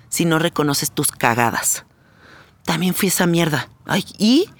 si 0.08 0.24
no 0.24 0.38
reconoces 0.38 0.92
tus 0.92 1.10
cagadas. 1.10 1.84
También 2.64 2.94
fui 2.94 3.08
esa 3.08 3.26
mierda. 3.26 3.68
Ay, 3.86 4.04
y 4.18 4.50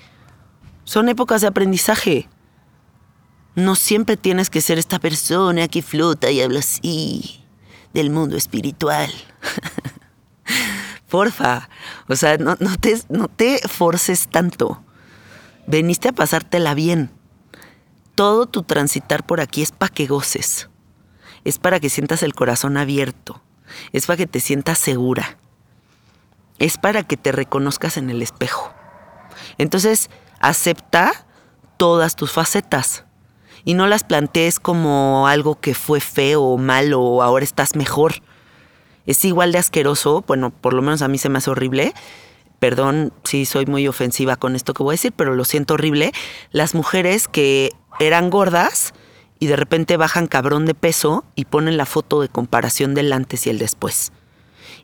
son 0.82 1.08
épocas 1.08 1.40
de 1.40 1.46
aprendizaje. 1.46 2.28
No 3.54 3.74
siempre 3.74 4.16
tienes 4.16 4.48
que 4.48 4.60
ser 4.60 4.78
esta 4.78 4.98
persona 4.98 5.66
que 5.66 5.82
flota 5.82 6.30
y 6.30 6.40
habla 6.40 6.60
así 6.60 7.44
del 7.92 8.10
mundo 8.10 8.36
espiritual. 8.36 9.10
Porfa, 11.08 11.68
o 12.08 12.14
sea, 12.14 12.38
no, 12.38 12.56
te, 12.56 13.00
no 13.08 13.26
te 13.26 13.58
forces 13.66 14.28
tanto. 14.28 14.82
Veniste 15.66 16.08
a 16.08 16.12
pasártela 16.12 16.74
bien. 16.74 17.10
Todo 18.14 18.46
tu 18.46 18.62
transitar 18.62 19.26
por 19.26 19.40
aquí 19.40 19.62
es 19.62 19.72
para 19.72 19.92
que 19.92 20.06
goces. 20.06 20.68
Es 21.42 21.58
para 21.58 21.80
que 21.80 21.90
sientas 21.90 22.22
el 22.22 22.34
corazón 22.34 22.76
abierto. 22.76 23.42
Es 23.92 24.06
para 24.06 24.18
que 24.18 24.26
te 24.26 24.38
sientas 24.38 24.78
segura. 24.78 25.38
Es 26.60 26.78
para 26.78 27.02
que 27.02 27.16
te 27.16 27.32
reconozcas 27.32 27.96
en 27.96 28.10
el 28.10 28.22
espejo. 28.22 28.72
Entonces, 29.58 30.10
acepta 30.38 31.26
todas 31.76 32.14
tus 32.14 32.30
facetas 32.30 33.04
y 33.64 33.74
no 33.74 33.86
las 33.86 34.04
plantees 34.04 34.60
como 34.60 35.26
algo 35.28 35.60
que 35.60 35.74
fue 35.74 36.00
feo 36.00 36.42
o 36.42 36.58
malo 36.58 37.00
o 37.00 37.22
ahora 37.22 37.44
estás 37.44 37.76
mejor. 37.76 38.14
Es 39.06 39.24
igual 39.24 39.52
de 39.52 39.58
asqueroso, 39.58 40.24
bueno, 40.26 40.50
por 40.50 40.72
lo 40.72 40.82
menos 40.82 41.02
a 41.02 41.08
mí 41.08 41.18
se 41.18 41.28
me 41.28 41.38
hace 41.38 41.50
horrible. 41.50 41.94
Perdón 42.58 43.12
si 43.24 43.46
soy 43.46 43.66
muy 43.66 43.88
ofensiva 43.88 44.36
con 44.36 44.54
esto 44.54 44.74
que 44.74 44.82
voy 44.82 44.92
a 44.92 44.94
decir, 44.94 45.12
pero 45.16 45.34
lo 45.34 45.44
siento 45.44 45.74
horrible. 45.74 46.12
Las 46.52 46.74
mujeres 46.74 47.26
que 47.26 47.72
eran 47.98 48.30
gordas 48.30 48.92
y 49.38 49.46
de 49.46 49.56
repente 49.56 49.96
bajan 49.96 50.26
cabrón 50.26 50.66
de 50.66 50.74
peso 50.74 51.24
y 51.34 51.46
ponen 51.46 51.78
la 51.78 51.86
foto 51.86 52.20
de 52.20 52.28
comparación 52.28 52.94
del 52.94 53.12
antes 53.12 53.46
y 53.46 53.50
el 53.50 53.58
después. 53.58 54.12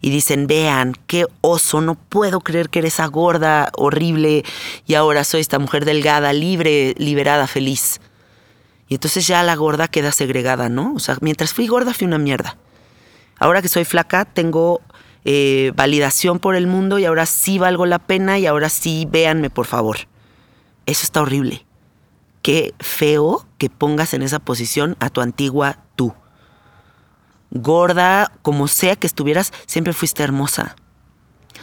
Y 0.00 0.10
dicen, 0.10 0.46
vean, 0.46 0.94
qué 1.06 1.26
oso, 1.42 1.80
no 1.80 1.94
puedo 1.94 2.40
creer 2.40 2.70
que 2.70 2.80
eres 2.80 2.98
gorda, 3.10 3.70
horrible, 3.76 4.44
y 4.86 4.94
ahora 4.94 5.24
soy 5.24 5.40
esta 5.40 5.58
mujer 5.58 5.84
delgada, 5.84 6.32
libre, 6.32 6.94
liberada, 6.98 7.46
feliz. 7.46 8.00
Y 8.89 8.95
entonces 8.95 9.26
ya 9.26 9.43
la 9.43 9.57
gorda 9.57 9.89
queda 9.89 10.12
segregada, 10.12 10.68
¿no? 10.68 10.95
O 10.95 10.99
sea, 10.99 11.16
mientras 11.20 11.53
fui 11.53 11.66
gorda 11.66 11.93
fui 11.93 12.07
una 12.07 12.18
mierda. 12.18 12.57
Ahora 13.39 13.62
que 13.62 13.68
soy 13.68 13.84
flaca 13.84 14.24
tengo 14.24 14.80
eh, 15.24 15.72
validación 15.74 16.39
por 16.39 16.55
el 16.55 16.66
mundo 16.66 16.99
y 16.99 17.05
ahora 17.05 17.26
sí 17.26 17.59
valgo 17.59 17.84
la 17.84 17.99
pena 17.99 18.39
y 18.39 18.47
ahora 18.47 18.68
sí 18.68 19.07
véanme 19.11 19.51
por 19.51 19.66
favor. 19.66 19.99
Eso 20.87 21.03
está 21.03 21.20
horrible. 21.20 21.66
Qué 22.43 22.74
feo 22.78 23.45
que 23.59 23.68
pongas 23.68 24.14
en 24.14 24.22
esa 24.22 24.39
posición 24.39 24.97
a 25.01 25.11
tu 25.11 25.20
antigua 25.20 25.78
tú. 25.97 26.14
Gorda, 27.51 28.30
como 28.43 28.68
sea 28.68 28.95
que 28.95 29.09
estuvieras, 29.09 29.53
siempre 29.66 29.93
fuiste 29.93 30.22
hermosa. 30.22 30.76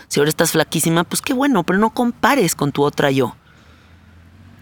Si 0.09 0.19
ahora 0.19 0.29
estás 0.29 0.51
flaquísima, 0.51 1.05
pues 1.05 1.21
qué 1.21 1.33
bueno, 1.33 1.63
pero 1.63 1.79
no 1.79 1.91
compares 1.91 2.55
con 2.55 2.71
tu 2.71 2.83
otra 2.83 3.11
yo. 3.11 3.35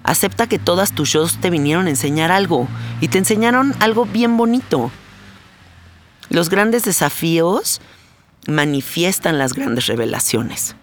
Acepta 0.04 0.48
que 0.48 0.60
todas 0.60 0.94
tus 0.94 1.10
shows 1.10 1.40
te 1.40 1.50
vinieron 1.50 1.88
a 1.88 1.92
enseñar 1.92 2.32
algo 2.32 2.68
y 3.02 3.08
te 3.08 3.18
enseñaron 3.18 3.76
algo 3.80 4.06
bien 4.06 4.38
bonito. 4.38 4.92
Los 6.30 6.50
grandes 6.50 6.84
desafíos 6.84 7.82
manifiestan 8.48 9.38
las 9.38 9.54
grandes 9.54 9.88
revelaciones. 9.88 10.76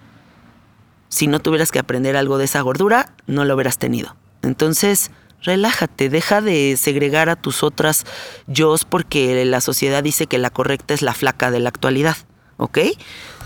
Si 1.08 1.26
no 1.26 1.40
tuvieras 1.40 1.70
que 1.72 1.78
aprender 1.78 2.16
algo 2.16 2.38
de 2.38 2.44
esa 2.44 2.60
gordura, 2.60 3.12
no 3.26 3.44
lo 3.44 3.54
hubieras 3.54 3.78
tenido. 3.78 4.14
Entonces, 4.42 5.10
relájate, 5.42 6.08
deja 6.10 6.40
de 6.40 6.76
segregar 6.76 7.28
a 7.28 7.36
tus 7.36 7.62
otras 7.62 8.04
yo's 8.46 8.84
porque 8.84 9.44
la 9.44 9.60
sociedad 9.60 10.02
dice 10.02 10.26
que 10.26 10.38
la 10.38 10.50
correcta 10.50 10.94
es 10.94 11.02
la 11.02 11.14
flaca 11.14 11.50
de 11.50 11.60
la 11.60 11.70
actualidad, 11.70 12.16
¿ok? 12.56 12.78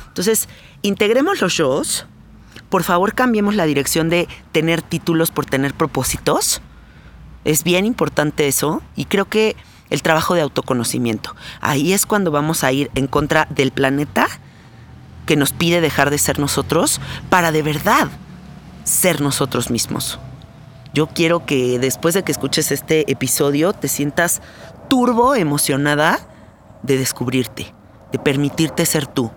Entonces, 0.09 0.49
integremos 0.83 1.41
los 1.41 1.57
yo's 1.57 2.07
por 2.73 2.85
favor 2.85 3.15
cambiemos 3.15 3.55
la 3.55 3.67
dirección 3.67 4.09
de 4.09 4.29
tener 4.51 4.81
títulos 4.81 5.31
por 5.31 5.45
tener 5.45 5.75
propósitos. 5.75 6.63
Es 7.45 7.65
bien 7.65 7.85
importante 7.85 8.49
eso 8.49 8.81
y 8.97 9.05
creo 9.05 9.27
que 9.27 9.57
el 9.91 10.01
trabajo 10.01 10.35
de 10.35 10.41
autoconocimiento. 10.41 11.37
Ahí 11.61 11.93
es 11.93 12.07
cuando 12.07 12.31
vamos 12.31 12.65
a 12.65 12.73
ir 12.73 12.91
en 12.95 13.09
contra 13.09 13.47
del 13.51 13.73
planeta 13.73 14.27
que 15.27 15.37
nos 15.37 15.53
pide 15.53 15.83
dejar 15.83 16.09
de 16.09 16.17
ser 16.17 16.39
nosotros 16.39 16.99
para 17.29 17.53
de 17.53 17.63
verdad 17.63 18.09
ser 18.85 19.21
nosotros 19.21 19.69
mismos. 19.71 20.19
Yo 20.95 21.09
quiero 21.09 21.45
que 21.45 21.79
después 21.79 22.15
de 22.15 22.23
que 22.23 22.33
escuches 22.33 22.73
este 22.73 23.13
episodio 23.13 23.75
te 23.75 23.89
sientas 23.89 24.41
turbo 24.89 25.35
emocionada 25.35 26.21
de 26.83 26.97
descubrirte, 26.97 27.75
de 28.13 28.19
permitirte 28.19 28.87
ser 28.87 29.07
tú, 29.07 29.31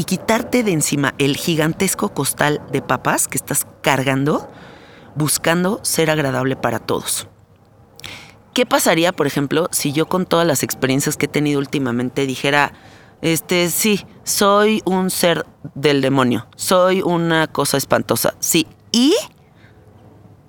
y 0.00 0.04
quitarte 0.04 0.62
de 0.62 0.72
encima 0.72 1.14
el 1.18 1.36
gigantesco 1.36 2.14
costal 2.14 2.62
de 2.72 2.80
papas 2.80 3.28
que 3.28 3.36
estás 3.36 3.66
cargando 3.82 4.50
buscando 5.14 5.78
ser 5.82 6.08
agradable 6.08 6.56
para 6.56 6.78
todos. 6.78 7.28
¿Qué 8.54 8.64
pasaría, 8.64 9.12
por 9.12 9.26
ejemplo, 9.26 9.68
si 9.72 9.92
yo 9.92 10.06
con 10.06 10.24
todas 10.24 10.46
las 10.46 10.62
experiencias 10.62 11.18
que 11.18 11.26
he 11.26 11.28
tenido 11.28 11.58
últimamente 11.58 12.24
dijera, 12.24 12.72
este, 13.20 13.68
sí, 13.68 14.06
soy 14.24 14.80
un 14.86 15.10
ser 15.10 15.44
del 15.74 16.00
demonio, 16.00 16.46
soy 16.56 17.02
una 17.02 17.46
cosa 17.46 17.76
espantosa, 17.76 18.34
sí, 18.40 18.66
y, 18.92 19.14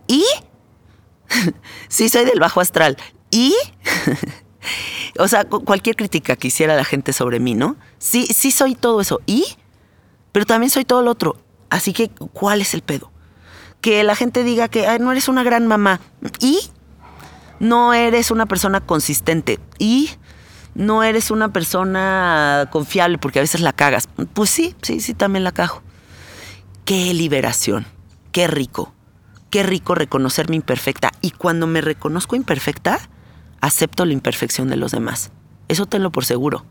y, 0.07 0.23
sí, 1.89 2.07
soy 2.07 2.23
del 2.23 2.39
bajo 2.39 2.61
astral, 2.61 2.95
y, 3.29 3.53
o 5.17 5.27
sea, 5.27 5.45
cualquier 5.45 5.95
crítica 5.95 6.35
que 6.35 6.47
hiciera 6.47 6.75
la 6.75 6.85
gente 6.85 7.13
sobre 7.13 7.39
mí, 7.39 7.55
¿no? 7.55 7.75
Sí, 7.97 8.27
sí 8.27 8.51
soy 8.51 8.75
todo 8.75 9.01
eso. 9.01 9.21
¿Y? 9.25 9.45
Pero 10.31 10.45
también 10.45 10.69
soy 10.69 10.85
todo 10.85 11.01
lo 11.01 11.11
otro. 11.11 11.37
Así 11.69 11.93
que, 11.93 12.09
¿cuál 12.09 12.61
es 12.61 12.73
el 12.73 12.81
pedo? 12.81 13.11
Que 13.81 14.03
la 14.03 14.15
gente 14.15 14.43
diga 14.43 14.67
que 14.67 14.99
no 14.99 15.11
eres 15.11 15.27
una 15.27 15.43
gran 15.43 15.67
mamá. 15.67 15.99
¿Y? 16.39 16.59
No 17.59 17.93
eres 17.93 18.31
una 18.31 18.45
persona 18.45 18.81
consistente. 18.81 19.59
¿Y? 19.77 20.11
No 20.73 21.03
eres 21.03 21.31
una 21.31 21.51
persona 21.51 22.69
confiable 22.71 23.17
porque 23.17 23.39
a 23.39 23.41
veces 23.41 23.61
la 23.61 23.73
cagas. 23.73 24.07
Pues 24.33 24.49
sí, 24.49 24.75
sí, 24.81 24.99
sí, 24.99 25.13
también 25.13 25.43
la 25.43 25.51
cago. 25.51 25.81
Qué 26.85 27.13
liberación. 27.13 27.85
Qué 28.31 28.47
rico. 28.47 28.93
Qué 29.49 29.63
rico 29.63 29.95
reconocerme 29.95 30.55
imperfecta. 30.55 31.11
Y 31.21 31.31
cuando 31.31 31.67
me 31.67 31.81
reconozco 31.81 32.35
imperfecta, 32.35 32.99
acepto 33.61 34.05
la 34.05 34.13
imperfección 34.13 34.69
de 34.69 34.75
los 34.75 34.91
demás. 34.91 35.31
Eso 35.67 35.85
tenlo 35.85 36.11
por 36.11 36.25
seguro. 36.25 36.65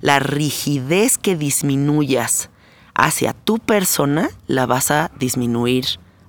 La 0.00 0.18
rigidez 0.18 1.16
que 1.16 1.36
disminuyas 1.36 2.50
hacia 2.94 3.32
tu 3.32 3.58
persona 3.58 4.30
la 4.46 4.66
vas 4.66 4.90
a 4.90 5.10
disminuir 5.18 5.86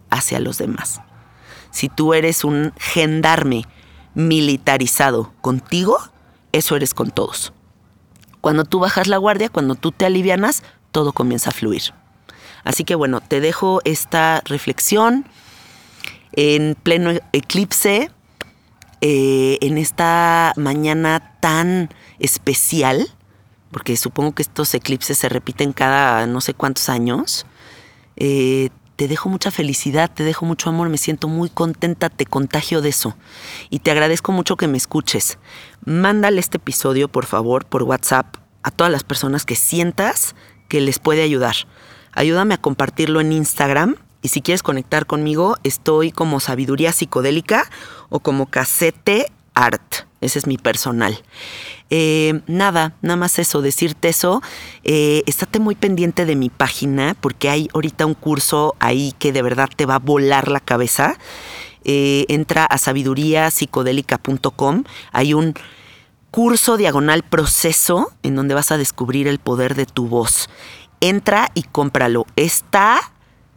hacia 0.09 0.39
los 0.39 0.57
demás. 0.57 1.01
Si 1.71 1.89
tú 1.89 2.13
eres 2.13 2.43
un 2.43 2.71
gendarme 2.77 3.65
militarizado 4.13 5.33
contigo, 5.41 5.97
eso 6.51 6.75
eres 6.75 6.93
con 6.93 7.09
todos. 7.09 7.51
Cuando 8.41 8.63
tú 8.63 8.79
bajas 8.79 9.07
la 9.07 9.17
guardia, 9.17 9.49
cuando 9.49 9.75
tú 9.75 9.91
te 9.91 10.05
alivianas, 10.05 10.63
todo 10.91 11.13
comienza 11.13 11.49
a 11.49 11.53
fluir. 11.53 11.93
Así 12.63 12.83
que 12.83 12.95
bueno, 12.95 13.21
te 13.21 13.41
dejo 13.41 13.81
esta 13.83 14.41
reflexión 14.45 15.25
en 16.33 16.75
pleno 16.75 17.11
eclipse 17.31 18.11
eh, 19.05 19.57
en 19.59 19.77
esta 19.77 20.53
mañana 20.55 21.35
tan 21.41 21.89
especial, 22.19 23.05
porque 23.69 23.97
supongo 23.97 24.33
que 24.33 24.43
estos 24.43 24.73
eclipses 24.73 25.17
se 25.17 25.27
repiten 25.27 25.73
cada 25.73 26.25
no 26.25 26.39
sé 26.39 26.53
cuántos 26.53 26.87
años, 26.87 27.45
eh, 28.15 28.69
te 28.95 29.09
dejo 29.09 29.27
mucha 29.27 29.51
felicidad, 29.51 30.09
te 30.09 30.23
dejo 30.23 30.45
mucho 30.45 30.69
amor, 30.69 30.87
me 30.87 30.97
siento 30.97 31.27
muy 31.27 31.49
contenta, 31.49 32.09
te 32.09 32.25
contagio 32.25 32.81
de 32.81 32.89
eso. 32.89 33.17
Y 33.69 33.79
te 33.79 33.91
agradezco 33.91 34.31
mucho 34.31 34.55
que 34.55 34.69
me 34.69 34.77
escuches. 34.77 35.37
Mándale 35.83 36.39
este 36.39 36.55
episodio, 36.55 37.09
por 37.09 37.25
favor, 37.25 37.65
por 37.65 37.83
WhatsApp 37.83 38.37
a 38.63 38.71
todas 38.71 38.89
las 38.89 39.03
personas 39.03 39.43
que 39.43 39.55
sientas 39.55 40.33
que 40.69 40.79
les 40.79 40.99
puede 40.99 41.23
ayudar. 41.23 41.55
Ayúdame 42.13 42.53
a 42.53 42.61
compartirlo 42.61 43.19
en 43.19 43.33
Instagram 43.33 43.97
y 44.23 44.29
si 44.29 44.41
quieres 44.41 44.63
conectar 44.63 45.05
conmigo, 45.05 45.57
estoy 45.63 46.11
como 46.11 46.39
Sabiduría 46.39 46.91
Psicodélica 46.93 47.69
o 48.09 48.21
como 48.21 48.47
Casete 48.47 49.31
Art. 49.53 50.07
Ese 50.21 50.39
es 50.39 50.47
mi 50.47 50.57
personal. 50.57 51.21
Eh, 51.89 52.39
nada, 52.47 52.95
nada 53.01 53.17
más 53.17 53.37
eso, 53.37 53.61
decirte 53.61 54.07
eso. 54.07 54.41
Eh, 54.83 55.23
estate 55.27 55.59
muy 55.59 55.75
pendiente 55.75 56.25
de 56.25 56.37
mi 56.37 56.49
página 56.49 57.17
porque 57.19 57.49
hay 57.49 57.67
ahorita 57.73 58.05
un 58.05 58.13
curso 58.13 58.75
ahí 58.79 59.13
que 59.19 59.33
de 59.33 59.41
verdad 59.41 59.67
te 59.75 59.85
va 59.85 59.95
a 59.95 59.99
volar 59.99 60.49
la 60.49 60.61
cabeza. 60.61 61.17
Eh, 61.83 62.23
entra 62.29 62.63
a 62.65 62.77
sabiduríapsicodélica.com. 62.77 64.85
Hay 65.11 65.33
un 65.33 65.53
curso 66.31 66.77
diagonal 66.77 67.23
proceso 67.23 68.13
en 68.23 68.35
donde 68.35 68.55
vas 68.55 68.71
a 68.71 68.77
descubrir 68.77 69.27
el 69.27 69.39
poder 69.39 69.75
de 69.75 69.85
tu 69.85 70.07
voz. 70.07 70.49
Entra 71.01 71.51
y 71.53 71.63
cómpralo. 71.63 72.25
Está 72.37 73.12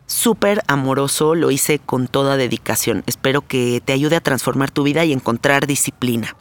súper 0.07 0.63
amoroso, 0.67 1.35
lo 1.35 1.51
hice 1.51 1.79
con 1.79 2.09
toda 2.09 2.37
dedicación. 2.37 3.03
Espero 3.07 3.43
que 3.43 3.83
te 3.85 3.93
ayude 3.93 4.17
a 4.17 4.21
transformar 4.21 4.71
tu 4.71 4.83
vida 4.83 5.05
y 5.05 5.13
encontrar 5.13 5.67
disciplina. 5.67 6.37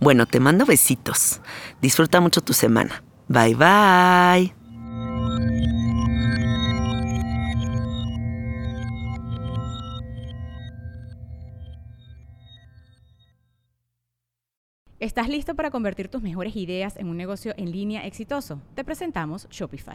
Bueno, 0.00 0.26
te 0.26 0.40
mando 0.40 0.66
besitos. 0.66 1.40
Disfruta 1.80 2.20
mucho 2.20 2.40
tu 2.40 2.52
semana. 2.54 3.02
Bye 3.28 3.54
bye. 3.54 4.54
¿Estás 15.02 15.28
listo 15.28 15.56
para 15.56 15.72
convertir 15.72 16.08
tus 16.08 16.22
mejores 16.22 16.54
ideas 16.54 16.96
en 16.96 17.08
un 17.08 17.16
negocio 17.16 17.54
en 17.56 17.72
línea 17.72 18.06
exitoso? 18.06 18.62
Te 18.76 18.84
presentamos 18.84 19.48
Shopify. 19.50 19.94